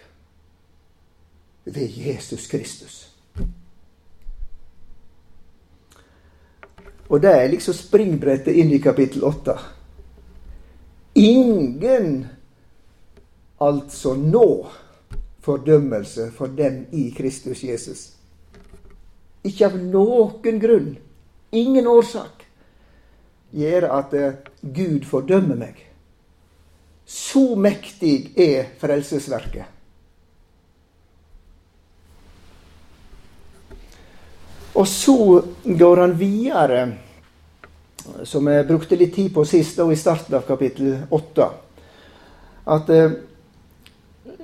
ved 1.65 1.97
Jesus 2.07 2.47
Kristus. 2.47 2.97
Og 7.11 7.21
det 7.21 7.31
er 7.31 7.49
liksom 7.51 7.75
springbrettet 7.75 8.55
inn 8.55 8.71
i 8.71 8.79
kapittel 8.83 9.23
8. 9.27 9.55
Ingen 11.19 12.25
altså 13.61 14.15
nå 14.15 14.47
fordømmelse 15.41 16.31
for 16.35 16.47
dem 16.47 16.85
i 16.91 17.09
Kristus 17.17 17.63
Jesus. 17.63 18.11
Ikke 19.43 19.71
av 19.71 19.77
noen 19.81 20.59
grunn, 20.61 20.95
ingen 21.51 21.87
årsak, 21.89 22.45
gjør 23.51 23.87
at 23.97 24.13
eh, 24.13 24.35
Gud 24.61 25.07
fordømmer 25.09 25.57
meg. 25.59 25.79
Så 27.05 27.55
mektig 27.59 28.31
er 28.39 28.69
frelsesverket. 28.79 29.65
Og 34.77 34.87
så 34.87 35.41
går 35.65 35.99
han 35.99 36.13
videre, 36.19 36.85
som 38.23 38.47
jeg 38.47 38.67
brukte 38.69 38.95
litt 38.95 39.11
tid 39.17 39.33
på 39.33 39.43
sist, 39.45 39.81
og 39.83 39.91
i 39.91 39.99
starten 39.99 40.37
av 40.37 40.45
kapittel 40.47 41.01
8. 41.11 41.49
At 42.71 42.93
eh, 42.93 43.17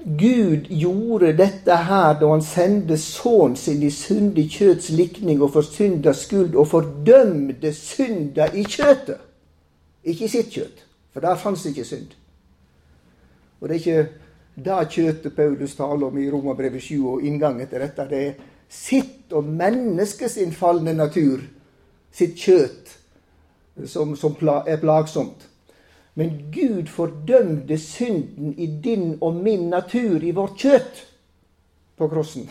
Gud 0.05 0.67
gjorde 0.69 1.33
dette 1.37 1.75
her 1.87 2.19
da 2.19 2.29
han 2.31 2.43
sendte 2.45 2.97
sønnen 2.97 3.55
sin 3.59 3.83
i 3.83 3.89
syndig 3.91 4.49
kjøts 4.53 4.89
likning 4.89 5.41
og 5.41 5.51
for 5.55 5.65
synda 5.65 6.13
skyld, 6.13 6.55
og 6.55 6.67
fordømte 6.67 7.73
synda 7.73 8.49
i 8.53 8.63
kjøtet. 8.63 9.19
Ikke 10.03 10.25
i 10.25 10.31
sitt 10.31 10.53
kjøtt, 10.53 10.85
for 11.13 11.23
der 11.23 11.35
fantes 11.35 11.65
ikke 11.65 11.85
synd. 11.85 12.15
Og 13.59 13.69
det 13.69 13.75
er 13.75 13.79
ikke 13.79 14.07
det 14.57 14.89
kjøtet 14.93 15.35
Paulus 15.35 15.75
taler 15.75 16.07
om 16.07 16.17
i 16.17 16.29
Romerbrevet 16.31 16.81
7 16.81 17.07
og 17.07 17.23
inngangen 17.23 17.67
til 17.67 17.81
dette. 17.81 18.07
Det 18.09 18.21
er 18.27 18.33
sitt 18.69 19.33
og 19.33 19.43
menneskets 19.43 20.37
innfallende 20.41 20.93
natur, 20.93 21.41
sitt 22.11 22.37
kjøtt, 22.39 22.95
som, 23.85 24.15
som 24.15 24.35
er 24.65 24.79
plagsomt. 24.81 25.46
Men 26.17 26.51
Gud 26.51 26.87
fordømte 26.89 27.77
synden 27.77 28.55
i 28.57 28.65
din 28.81 29.19
og 29.21 29.35
min 29.35 29.67
natur, 29.69 30.23
i 30.23 30.31
vårt 30.33 30.57
kjøtt, 30.57 31.03
på 31.97 32.07
krossen. 32.09 32.47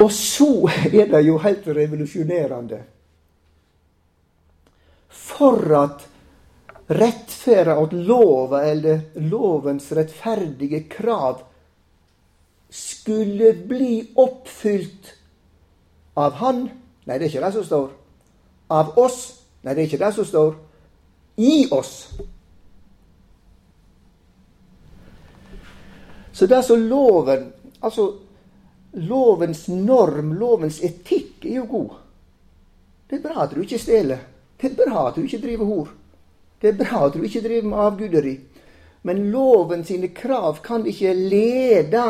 Og 0.00 0.10
så 0.16 0.48
er 0.90 1.12
det 1.12 1.20
jo 1.28 1.36
helt 1.44 1.68
revolusjonerende. 1.78 2.80
For 5.14 5.76
at 5.78 6.08
rettferda 6.90 7.78
og 7.78 7.94
lova, 7.94 8.64
eller 8.66 9.12
lovens 9.30 9.92
rettferdige 9.94 10.88
krav, 10.90 11.44
skulle 12.70 13.54
bli 13.70 13.94
oppfylt 14.18 15.14
av 16.14 16.32
Han. 16.40 16.68
Nei, 17.04 17.18
det 17.18 17.26
er 17.26 17.30
ikke 17.30 17.44
det 17.44 17.52
som 17.54 17.64
står. 17.64 17.88
Av 18.70 18.98
oss. 18.98 19.20
Nei, 19.62 19.74
det 19.74 19.82
er 19.82 19.88
ikke 19.88 20.02
det 20.04 20.12
som 20.16 20.28
står. 20.28 20.54
I 21.40 21.54
oss. 21.74 21.94
Så 26.32 26.46
det 26.46 26.62
så 26.64 26.76
loven 26.76 27.52
Altså, 27.80 28.14
lovens 28.92 29.68
norm, 29.68 30.34
lovens 30.36 30.82
etikk, 30.84 31.46
er 31.48 31.54
jo 31.62 31.62
god. 31.64 31.94
Det 33.08 33.16
er 33.16 33.22
bra 33.24 33.46
at 33.46 33.54
du 33.54 33.62
ikke 33.62 33.78
stjeler. 33.80 34.20
Det 34.60 34.68
er 34.68 34.74
bra 34.82 35.06
at 35.08 35.16
du 35.16 35.22
ikke 35.24 35.40
driver 35.40 35.70
hor. 35.70 35.88
Det 36.60 36.68
er 36.68 36.76
bra 36.76 37.06
at 37.06 37.16
du 37.16 37.24
ikke 37.24 37.40
driver 37.40 37.70
med 37.70 37.80
avguderi. 37.86 38.34
Men 39.08 39.30
loven 39.32 39.86
sine 39.88 40.10
krav 40.12 40.60
kan 40.60 40.84
ikke 40.86 41.14
lede 41.16 42.04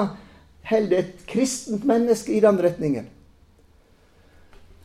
heller 0.66 1.04
et 1.04 1.22
kristent 1.30 1.86
menneske 1.86 2.34
i 2.34 2.42
den 2.42 2.58
retningen. 2.58 3.06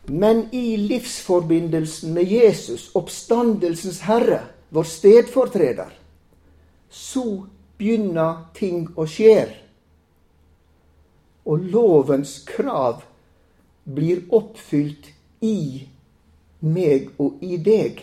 Men 0.07 0.47
i 0.51 0.77
livsforbindelsen 0.77 2.13
med 2.13 2.23
Jesus, 2.23 2.89
oppstandelsens 2.93 3.99
Herre, 4.05 4.39
vår 4.69 4.83
stedfortreder, 4.83 5.89
så 6.89 7.45
begynner 7.77 8.45
ting 8.53 8.85
å 8.95 9.07
skje. 9.09 9.47
Og 11.45 11.65
lovens 11.73 12.37
krav 12.45 13.01
blir 13.85 14.23
oppfylt 14.33 15.09
i 15.45 15.85
meg 16.65 17.09
og 17.21 17.41
i 17.45 17.57
deg. 17.61 18.01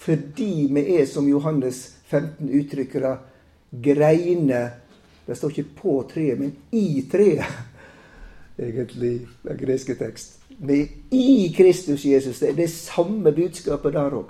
Fordi 0.00 0.52
vi 0.70 0.84
er, 0.96 1.06
som 1.06 1.28
Johannes 1.28 1.82
15 2.10 2.46
uttrykker 2.46 3.06
det, 3.06 3.16
greiner 3.70 4.70
Det 5.26 5.36
står 5.38 5.50
ikke 5.52 5.76
på 5.78 5.92
treet, 6.10 6.40
men 6.40 6.56
i 6.74 7.04
treet, 7.06 7.46
egentlig, 8.58 9.28
den 9.44 9.58
greske 9.60 9.94
tekst. 9.94 10.39
Vi 10.60 10.90
i 11.10 11.52
Kristus 11.56 12.04
Jesus. 12.04 12.38
Det 12.38 12.50
er 12.50 12.58
det 12.58 12.70
samme 12.70 13.32
budskapet 13.32 13.94
der 13.96 14.16
òg. 14.18 14.28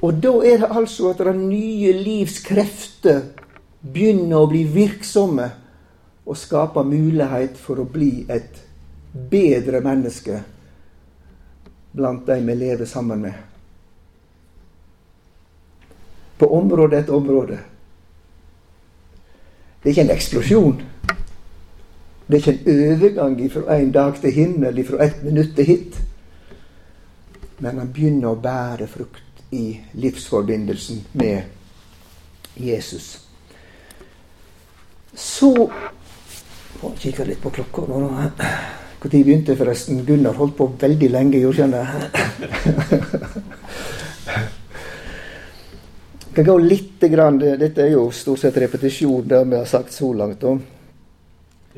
Og 0.00 0.16
da 0.22 0.32
er 0.48 0.62
det 0.62 0.70
altså 0.72 1.12
at 1.12 1.20
det 1.22 1.36
nye 1.36 1.92
livs 1.92 2.40
krefter 2.42 3.20
begynner 3.80 4.40
å 4.40 4.48
bli 4.50 4.64
virksomme 4.64 5.50
og 6.24 6.38
skape 6.40 6.82
mulighet 6.84 7.58
for 7.60 7.82
å 7.82 7.88
bli 7.88 8.24
et 8.32 8.58
bedre 9.12 9.80
menneske 9.84 10.40
blant 11.92 12.26
de 12.26 12.38
vi 12.46 12.54
lever 12.54 12.88
sammen 12.88 13.22
med. 13.22 13.34
På 16.38 16.48
område 16.56 16.98
etter 16.98 17.14
område. 17.14 17.58
Det 19.80 19.90
er 19.90 19.94
ikke 19.94 20.06
en 20.08 20.16
eksplosjon. 20.16 20.80
Det 22.30 22.38
er 22.38 22.52
ikke 22.52 22.70
en 22.70 22.94
overgang 22.94 23.50
fra 23.50 23.76
en 23.76 23.92
dag 23.92 24.20
til 24.22 24.32
himmel, 24.32 24.84
fra 24.86 25.04
ett 25.04 25.22
minutt 25.26 25.56
til 25.56 25.66
hit. 25.66 25.96
Men 27.58 27.78
han 27.82 27.90
begynner 27.92 28.30
å 28.30 28.38
bære 28.38 28.86
frukt 28.86 29.42
i 29.50 29.80
livsforbindelsen 29.98 31.02
med 31.18 31.42
Jesus. 32.54 33.18
Så 35.14 35.70
Må 36.80 36.94
kikke 36.96 37.26
litt 37.28 37.42
på 37.42 37.50
klokka 37.52 37.82
nå. 37.90 37.98
Når 38.00 39.10
begynte 39.10 39.56
forresten? 39.58 40.04
Gunnar 40.06 40.38
holdt 40.38 40.56
på 40.56 40.70
veldig 40.80 41.10
lenge, 41.10 41.40
gjorde 41.42 41.66
han 41.66 41.82
kan 46.34 46.44
gå 46.44 46.58
litt 46.58 47.00
grann, 47.12 47.38
Dette 47.38 47.82
er 47.82 47.90
jo 47.92 48.10
stort 48.14 48.38
sett 48.38 48.56
repetisjon, 48.56 49.26
det 49.28 49.44
vi 49.44 49.56
har 49.58 49.66
sagt 49.68 49.92
så 49.92 50.12
langt. 50.14 50.40
Da. 50.40 50.79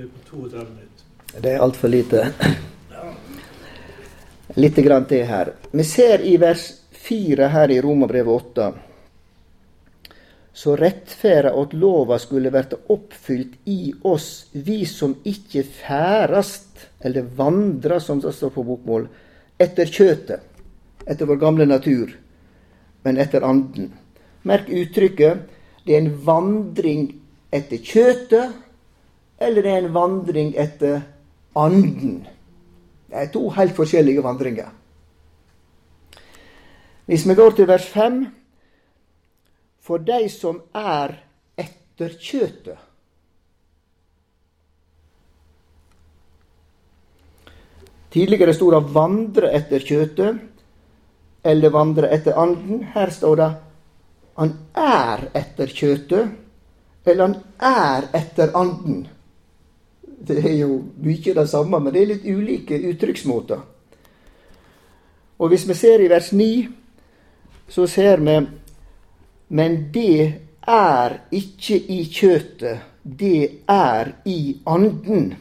Det 0.03 0.09
er 0.09 0.13
på 0.13 0.37
32 0.37 0.65
minutter. 0.69 1.43
Det 1.43 1.51
er 1.53 1.61
altfor 1.63 1.91
lite. 1.93 2.23
Litt 4.59 4.79
grann 4.83 5.05
til 5.07 5.21
her. 5.29 5.53
Vi 5.71 5.85
ser 5.87 6.25
i 6.27 6.33
vers 6.43 6.65
4 7.05 7.47
her 7.53 7.71
i 7.71 7.77
Romerbrevet 7.85 8.33
8 8.35 8.67
så 10.53 10.75
rettferda 10.77 11.53
at 11.55 11.77
lova 11.79 12.19
skulle 12.19 12.51
verte 12.51 12.81
oppfylt 12.93 13.55
i 13.71 13.93
oss, 14.03 14.49
vi 14.53 14.83
som 14.91 15.15
ikke 15.23 15.63
færast, 15.65 16.83
eller 17.01 17.31
vandra, 17.39 18.01
som 18.01 18.21
det 18.21 18.35
står 18.35 18.53
på 18.57 18.67
bokmål, 18.67 19.07
etter 19.55 19.87
kjøtet, 19.87 20.43
etter 21.07 21.31
vår 21.31 21.41
gamle 21.47 21.69
natur, 21.71 22.11
men 23.07 23.23
etter 23.23 23.47
anden. 23.47 23.89
Merk 24.43 24.67
uttrykket. 24.67 25.49
Det 25.87 25.95
er 25.95 26.03
en 26.03 26.13
vandring 26.27 27.09
etter 27.55 27.79
kjøtet, 27.79 28.53
eller 29.47 29.63
det 29.63 29.73
er 29.73 29.83
en 29.83 29.95
vandring 29.95 30.55
etter 30.59 31.01
anden. 31.57 32.23
Det 33.09 33.19
er 33.19 33.33
to 33.33 33.49
helt 33.51 33.77
forskjellige 33.77 34.23
vandringer. 34.25 34.71
Hvis 37.07 37.27
vi 37.29 37.35
går 37.35 37.51
til 37.51 37.69
vers 37.69 37.87
5 37.93 38.23
for 39.83 39.99
de 39.99 40.29
som 40.31 40.63
er 40.75 41.15
etter 41.59 42.15
kjøtet. 42.23 42.79
Tidligere 48.13 48.55
stod 48.55 48.75
det 48.75 48.95
'vandre 48.95 49.55
etter 49.57 49.81
kjøtet' 49.81 50.39
eller 51.45 51.71
'vandre 51.71 52.13
etter 52.15 52.37
anden'. 52.37 52.85
Her 52.95 53.11
står 53.11 53.35
det 53.35 53.55
'han 54.39 54.53
er 54.75 55.29
etter 55.35 55.67
kjøtet' 55.67 56.29
eller 57.07 57.27
'han 57.27 57.37
er 57.59 58.09
etter 58.15 58.53
anden'. 58.53 59.09
Det 60.23 60.39
er 60.39 60.57
jo 60.61 60.79
mye 61.03 61.35
det 61.35 61.49
samme, 61.51 61.81
men 61.81 61.95
det 61.95 62.03
er 62.03 62.11
litt 62.13 62.27
ulike 62.27 62.79
uttrykksmåter. 62.93 63.63
Og 65.43 65.49
hvis 65.51 65.67
vi 65.69 65.75
ser 65.75 66.03
i 66.03 66.11
vers 66.11 66.31
9, 66.33 66.69
så 67.69 67.87
ser 67.91 68.23
vi 68.23 68.37
men 69.53 69.75
det 69.93 70.41
er 70.67 71.19
ikke 71.31 71.77
i 71.77 72.05
kjøtet, 72.09 72.81
det 73.05 73.65
er 73.69 74.13
i 74.25 74.61
anden. 74.67 75.35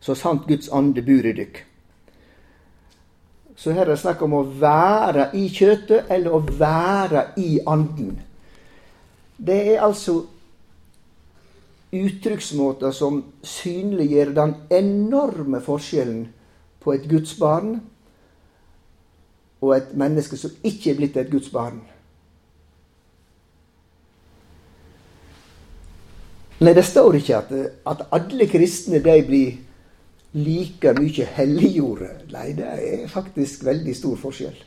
Så 0.00 0.14
sant 0.16 0.46
Guds 0.48 0.70
ande 0.72 1.02
bor 1.04 1.26
i 1.28 1.34
dykk. 1.36 1.60
Så 3.60 3.74
her 3.76 3.82
er 3.84 3.92
det 3.92 3.98
snakk 4.00 4.22
om 4.24 4.38
å 4.38 4.46
være 4.62 5.26
i 5.36 5.50
kjøtet 5.52 6.08
eller 6.08 6.32
å 6.32 6.40
være 6.40 7.26
i 7.36 7.58
anden. 7.68 8.14
Det 9.36 9.58
er 9.74 9.84
altså 9.84 10.22
uttrykksmåter 11.92 12.92
som 12.94 13.22
synliggjør 13.42 14.34
den 14.36 14.54
enorme 14.70 15.60
forskjellen 15.64 16.28
på 16.80 16.94
et 16.94 17.08
Guds 17.10 17.34
barn 17.38 17.80
og 19.60 19.74
et 19.76 19.90
menneske 19.98 20.38
som 20.40 20.52
ikke 20.64 20.92
er 20.92 21.00
blitt 21.00 21.18
et 21.20 21.32
Guds 21.32 21.50
barn. 21.52 21.80
Nei, 26.60 26.74
det 26.76 26.84
står 26.84 27.16
ikke 27.16 27.36
at, 27.38 27.52
at 27.88 28.06
alle 28.12 28.46
kristne 28.48 29.00
de 29.00 29.16
blir 29.24 29.58
like 30.36 30.92
mye 30.98 31.26
helliggjorde. 31.36 32.10
Nei, 32.32 32.50
det 32.56 32.66
er 32.68 33.06
faktisk 33.08 33.64
veldig 33.64 33.94
stor 33.96 34.18
forskjell. 34.20 34.58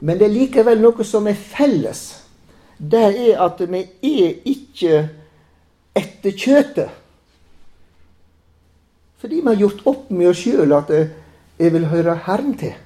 Men 0.00 0.18
det 0.20 0.28
er 0.28 0.34
likevel 0.34 0.82
noe 0.82 1.04
som 1.08 1.26
er 1.26 1.38
felles. 1.40 2.02
Det 2.78 3.04
er 3.30 3.40
at 3.42 3.60
vi 3.70 3.82
er 4.06 4.34
ikke 4.46 5.08
etter 5.98 6.36
kjøtet. 6.36 6.90
Fordi 9.18 9.40
vi 9.40 9.48
har 9.50 9.58
gjort 9.58 9.86
opp 9.90 10.10
med 10.14 10.30
oss 10.30 10.44
sjøl 10.44 10.72
at 10.76 10.92
jeg 10.94 11.72
vil 11.74 11.88
høre 11.90 12.14
Herren 12.26 12.54
til. 12.58 12.76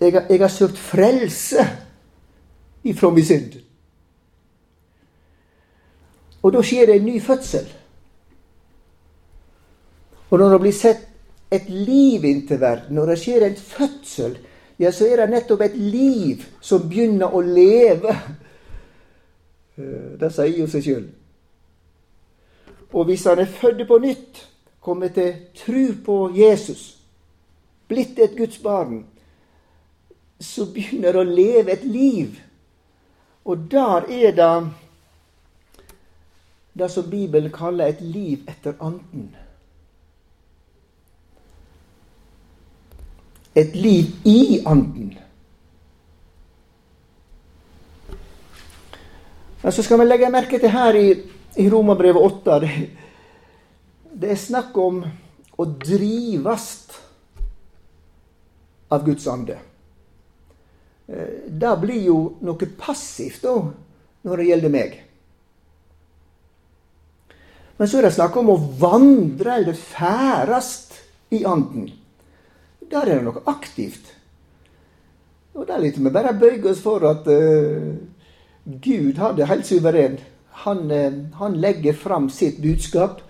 Jeg 0.00 0.14
har, 0.16 0.24
jeg 0.30 0.40
har 0.40 0.48
søkt 0.48 0.78
frelse 0.80 1.66
ifra 2.88 3.10
min 3.12 3.24
synd. 3.24 3.58
Og 6.40 6.54
da 6.54 6.62
skjer 6.64 6.88
det 6.88 6.96
en 6.96 7.04
ny 7.04 7.18
fødsel. 7.20 7.66
Og 10.30 10.38
når 10.38 10.54
det 10.54 10.60
blir 10.62 10.76
sett 10.76 11.04
et 11.52 11.68
liv 11.68 12.24
inn 12.24 12.46
til 12.48 12.62
verden, 12.62 12.94
når 12.96 13.12
det 13.12 13.18
skjer 13.20 13.44
en 13.44 13.58
fødsel, 13.60 14.38
ja, 14.80 14.92
så 14.92 15.06
er 15.06 15.20
det 15.20 15.30
nettopp 15.34 15.60
et 15.66 15.76
liv 15.76 16.44
som 16.64 16.86
begynner 16.88 17.34
å 17.36 17.42
leve. 17.44 18.14
Eh, 19.76 20.12
det 20.20 20.30
sier 20.32 20.62
jo 20.62 20.68
seg 20.72 20.86
sjøl. 20.86 21.08
Og 22.90 23.04
hvis 23.10 23.26
han 23.28 23.42
er 23.42 23.50
født 23.50 23.84
på 23.88 23.98
nytt, 24.00 24.40
kommer 24.80 25.12
til 25.12 25.34
tru 25.54 25.92
på 26.04 26.16
Jesus, 26.32 26.96
blitt 27.88 28.18
et 28.18 28.36
Guds 28.38 28.58
barn, 28.64 29.02
så 30.40 30.64
begynner 30.72 31.20
å 31.20 31.26
leve 31.28 31.76
et 31.76 31.84
liv. 31.84 32.40
Og 33.44 33.68
der 33.70 34.08
er 34.08 34.32
det 34.32 34.54
det 36.80 36.88
som 36.88 37.10
Bibelen 37.10 37.52
kaller 37.52 37.92
et 37.92 38.00
liv 38.00 38.48
etter 38.48 38.80
anden. 38.80 39.34
Et 43.54 43.74
liv 43.74 44.12
i 44.24 44.60
anden. 44.64 45.14
Men 49.62 49.72
så 49.72 49.82
skal 49.82 50.00
vi 50.00 50.06
legge 50.06 50.30
merke 50.32 50.58
til 50.58 50.72
her 50.72 50.96
i, 50.96 51.08
i 51.60 51.66
Romerbrevet 51.70 52.22
8 52.22 52.60
det, 52.62 52.70
det 54.20 54.30
er 54.32 54.40
snakk 54.40 54.76
om 54.80 55.02
å 55.60 55.66
drives 55.84 56.70
av 58.90 59.04
Guds 59.04 59.26
ande. 59.28 59.58
Eh, 61.06 61.46
det 61.46 61.76
blir 61.82 62.02
jo 62.08 62.18
noe 62.40 62.70
passivt 62.78 63.44
da, 63.44 63.54
når 64.26 64.40
det 64.40 64.48
gjelder 64.48 64.74
meg. 64.74 64.98
Men 67.76 67.88
så 67.88 68.00
er 68.00 68.08
det 68.08 68.16
snakk 68.16 68.36
om 68.36 68.52
å 68.52 68.60
vandre 68.80 69.60
eller 69.60 69.78
færast 69.78 70.98
i 71.32 71.44
anden. 71.48 71.88
Der 72.90 73.06
er 73.06 73.20
det 73.20 73.24
noe 73.24 73.42
aktivt. 73.50 74.10
Og 75.54 75.66
der 75.66 75.82
litt 75.82 75.98
vi 75.98 76.10
bare 76.10 76.34
bøye 76.38 76.62
oss 76.70 76.82
for 76.82 77.04
at 77.06 77.26
uh, 77.30 77.94
Gud 78.64 79.18
har 79.18 79.34
det 79.38 79.48
helt 79.50 79.66
suveren. 79.66 80.18
Han, 80.64 80.86
uh, 80.90 81.18
han, 81.38 81.58
legger 81.62 81.94
fram 81.94 82.28
sitt 82.30 82.60
budskap, 82.62 83.22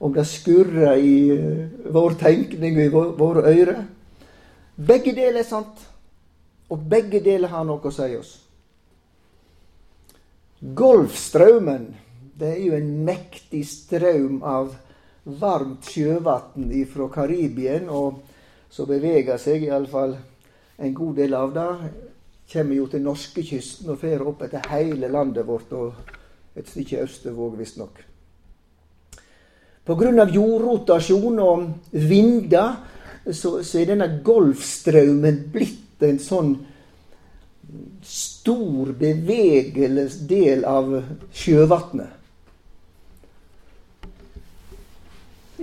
om 0.00 0.12
det 0.14 0.26
skurrer 0.28 0.98
i 0.98 1.16
uh, 1.30 1.90
vår 1.94 2.18
tenkning 2.20 2.78
og 2.78 2.84
i 2.84 2.92
vår, 2.94 3.10
våre 3.18 3.44
ører. 3.50 3.82
Begge 4.74 5.14
deler 5.14 5.42
er 5.42 5.48
sant, 5.48 5.84
og 6.70 6.88
begge 6.90 7.22
deler 7.22 7.52
har 7.52 7.66
noe 7.66 7.82
å 7.82 7.94
si 7.94 8.10
oss. 8.18 8.32
Golfstraumen 10.74 11.92
det 12.38 12.48
er 12.56 12.62
jo 12.64 12.74
en 12.74 12.90
mektig 13.06 13.62
strøm 13.68 14.40
av 14.42 14.72
varmt 15.24 15.86
sjøvann 15.86 16.72
fra 16.90 17.08
Karibien, 17.14 17.86
og 17.88 18.22
så 18.74 18.86
beveger 18.88 19.38
seg 19.38 19.68
iallfall 19.68 20.16
en 20.82 20.94
god 20.94 21.20
del 21.20 21.36
av 21.38 21.52
det. 21.54 21.68
Kommer 22.50 22.74
jo 22.76 22.88
til 22.90 23.04
norskekysten 23.04 23.92
og 23.94 24.00
fer 24.00 24.24
opp 24.26 24.42
etter 24.44 24.66
hele 24.72 25.10
landet 25.12 25.46
vårt 25.46 25.70
og 25.78 26.10
et 26.58 26.68
stykke 26.70 27.04
østover, 27.06 27.54
visstnok. 27.58 28.02
Pga. 29.84 30.26
jordrotasjon 30.32 31.38
og 31.44 31.64
vinder 31.92 32.76
så, 33.30 33.62
så 33.62 33.78
er 33.80 33.92
denne 33.92 34.08
Golfstraumen 34.24 35.42
blitt 35.52 36.02
en 36.04 36.18
sånn 36.20 36.54
stor 38.04 38.92
bevegelig 38.98 40.10
del 40.28 40.66
av 40.68 40.90
sjøvannet 41.34 42.20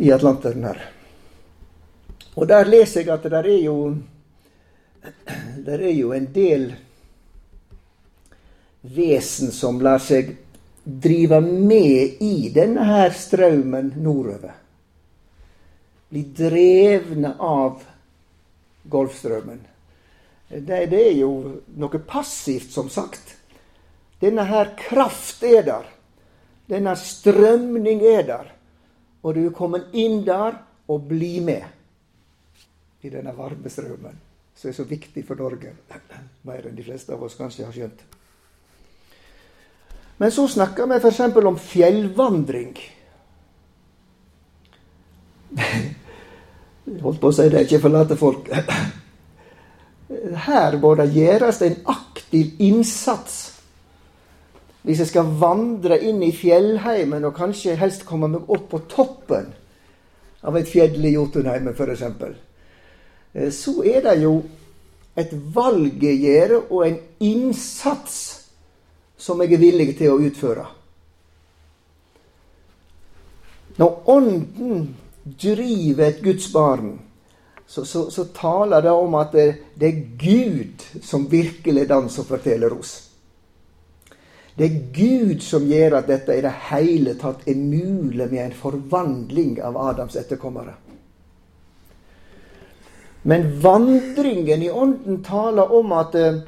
i 0.01 0.09
Atlanteren 0.15 0.65
her. 0.65 0.81
Og 2.35 2.47
der 2.47 2.65
leser 2.65 3.01
jeg 3.01 3.11
at 3.13 3.27
det 3.27 3.39
er 3.41 3.57
jo 3.65 3.77
det 5.65 5.79
er 5.81 5.91
jo 5.97 6.11
en 6.13 6.27
del 6.33 6.71
vesen 8.81 9.51
som 9.53 9.81
lar 9.81 10.01
seg 10.01 10.35
drive 10.83 11.41
med 11.41 12.21
i 12.21 12.49
denne 12.53 12.85
her 12.85 13.13
strømmen 13.13 13.93
nordover. 14.01 14.53
Blir 16.11 16.31
drevne 16.37 17.35
av 17.37 17.83
Golfstrømmen. 18.91 19.59
Det, 20.49 20.85
det, 20.91 20.99
er 20.99 21.13
jo 21.21 21.31
noe 21.79 22.01
passivt, 22.03 22.73
som 22.73 22.89
sagt. 22.91 23.37
Denne 24.19 24.43
her 24.49 24.73
kraft 24.77 25.45
er 25.47 25.61
der. 25.63 25.85
Denne 26.67 26.97
strømning 26.99 28.01
er 28.03 28.25
der. 28.27 28.49
Og 29.21 29.37
du 29.37 29.45
er 29.45 29.55
kommet 29.55 29.93
inn 29.93 30.25
der 30.27 30.57
og 30.91 31.05
blir 31.07 31.45
med 31.45 31.80
i 33.01 33.09
denne 33.09 33.33
varme 33.37 33.69
strømmen, 33.69 34.17
som 34.55 34.69
er 34.69 34.75
så 34.77 34.85
viktig 34.87 35.23
for 35.27 35.39
Norge. 35.39 35.73
Mer 36.47 36.67
enn 36.67 36.77
de 36.77 36.85
fleste 36.85 37.13
av 37.15 37.23
oss 37.25 37.37
kanskje 37.39 37.65
har 37.65 37.75
skjønt. 37.75 38.03
Men 40.21 40.33
så 40.33 40.45
snakker 40.53 40.85
vi 40.89 40.99
f.eks. 41.01 41.19
om 41.41 41.57
fjellvandring. 41.57 42.75
Jeg 46.91 47.01
holdt 47.01 47.21
på 47.21 47.29
å 47.29 47.33
si 47.33 47.47
det, 47.49 47.63
ikke 47.65 47.83
forlate 47.85 48.17
folk. 48.19 48.49
Her 50.45 50.77
må 50.81 50.93
det 50.99 51.09
gjøres 51.15 51.61
en 51.65 51.77
aktiv 51.89 52.59
innsats. 52.61 53.35
Hvis 54.81 54.99
jeg 55.03 55.11
skal 55.11 55.33
vandre 55.39 55.99
inn 56.01 56.23
i 56.25 56.31
fjellheimen 56.33 57.25
og 57.27 57.35
kanskje 57.37 57.77
helst 57.77 58.01
komme 58.07 58.27
meg 58.33 58.49
opp 58.49 58.65
på 58.71 58.79
toppen 58.89 59.51
av 60.41 60.57
et 60.57 60.69
fjell 60.69 60.97
i 61.05 61.13
Jotunheimen 61.13 61.75
f.eks., 61.77 62.01
så 63.33 63.77
er 63.87 64.01
det 64.03 64.17
jo 64.23 64.41
et 65.19 65.31
valg 65.55 66.03
jeg 66.03 66.19
gjør, 66.23 66.55
og 66.69 66.87
en 66.87 66.99
innsats 67.19 68.17
som 69.21 69.41
jeg 69.43 69.53
er 69.53 69.61
villig 69.61 69.91
til 69.99 70.13
å 70.13 70.21
utføre. 70.23 70.65
Når 73.79 74.11
Ånden 74.11 74.89
driver 75.23 76.07
et 76.07 76.21
Guds 76.23 76.49
barn, 76.51 76.99
så, 77.67 77.85
så, 77.85 78.09
så, 78.11 78.25
taler 78.35 78.83
det 78.83 78.91
om 78.91 79.13
at 79.15 79.31
det, 79.31 79.45
det, 79.79 79.87
er 79.87 80.01
Gud 80.19 80.83
som 81.07 81.29
virkelig 81.31 81.85
er 81.85 81.93
den 81.93 82.09
som 82.11 82.27
forteller 82.27 82.73
oss. 82.75 82.97
Det 84.57 84.67
er 84.67 84.81
Gud 84.91 85.39
som 85.45 85.69
gjør 85.69 86.01
at 86.01 86.09
dette 86.11 86.35
i 86.35 86.43
det 86.43 86.51
hele 86.67 87.15
tatt 87.21 87.47
er 87.47 87.55
mulig 87.55 88.27
med 88.27 88.41
en 88.43 88.57
forvandling 88.57 89.61
av 89.63 89.79
Adams 89.79 90.17
etterkommere. 90.19 90.75
Men 93.21 93.59
vandringen 93.61 94.63
i 94.63 94.69
Ånden 94.71 95.23
taler 95.23 95.73
om 95.73 95.91
at 95.93 96.15
eh, 96.17 96.41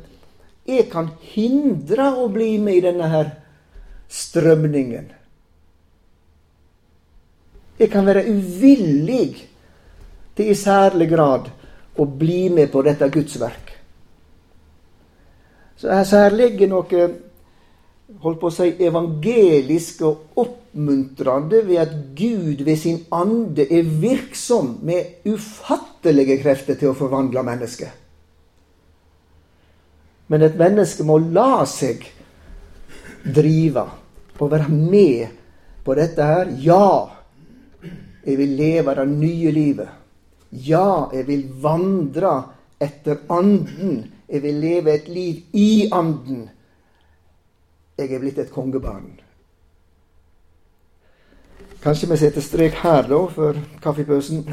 jeg 0.66 0.88
kan 0.92 1.12
hindre 1.34 2.10
å 2.18 2.30
bli 2.32 2.56
med 2.62 2.80
i 2.80 2.86
denne 2.86 3.10
her 3.12 3.34
strømningen. 4.14 5.12
Jeg 7.78 7.92
kan 7.92 8.06
være 8.08 8.26
uvillig 8.30 9.28
til 10.38 10.50
i 10.50 10.58
særlig 10.58 11.10
grad 11.12 11.50
å 12.00 12.06
bli 12.10 12.48
med 12.54 12.72
på 12.74 12.82
dette 12.86 13.10
Guds 13.14 13.36
verk. 13.42 13.74
Så 15.78 15.92
her 15.92 16.34
ligger 16.34 16.72
noe 16.72 17.08
holdt 18.22 18.40
på 18.42 18.50
å 18.50 18.54
si, 18.54 18.70
evangelisk 18.86 20.04
og 20.08 20.44
oppmuntrende 20.44 21.64
ved 21.68 21.82
at 21.82 21.96
Gud 22.18 22.62
ved 22.66 22.78
sin 22.80 23.02
ande 23.14 23.66
er 23.66 23.88
virksom 23.88 24.78
med 24.86 25.26
ufattelige 25.28 26.40
krefter 26.44 26.78
til 26.80 26.92
å 26.92 26.98
forvandle 26.98 27.44
mennesket. 27.46 28.00
Men 30.32 30.46
et 30.46 30.56
menneske 30.58 31.06
må 31.06 31.18
la 31.20 31.66
seg 31.70 32.06
drive 33.24 33.84
og 34.44 34.52
være 34.52 34.70
med 34.72 35.28
på 35.84 35.96
dette 35.96 36.26
her. 36.28 36.50
Ja, 36.60 37.10
jeg 38.24 38.40
vil 38.40 38.56
leve 38.60 38.96
det 38.98 39.08
nye 39.12 39.52
livet. 39.56 39.92
Ja, 40.52 41.10
jeg 41.14 41.28
vil 41.28 41.46
vandre 41.64 42.34
etter 42.82 43.24
Anden. 43.32 44.04
Jeg 44.30 44.44
vil 44.44 44.60
leve 44.62 44.94
et 44.94 45.08
liv 45.12 45.44
i 45.54 45.90
Anden. 45.92 46.48
Jeg 47.98 48.14
er 48.14 48.20
blitt 48.20 48.40
et 48.42 48.52
kongebarn. 48.52 49.20
Kanskje 51.84 52.10
vi 52.10 52.18
setter 52.18 52.42
strek 52.42 52.80
her, 52.80 53.04
da, 53.08 53.20
for 53.30 53.60
kaffepausen. 53.84 54.46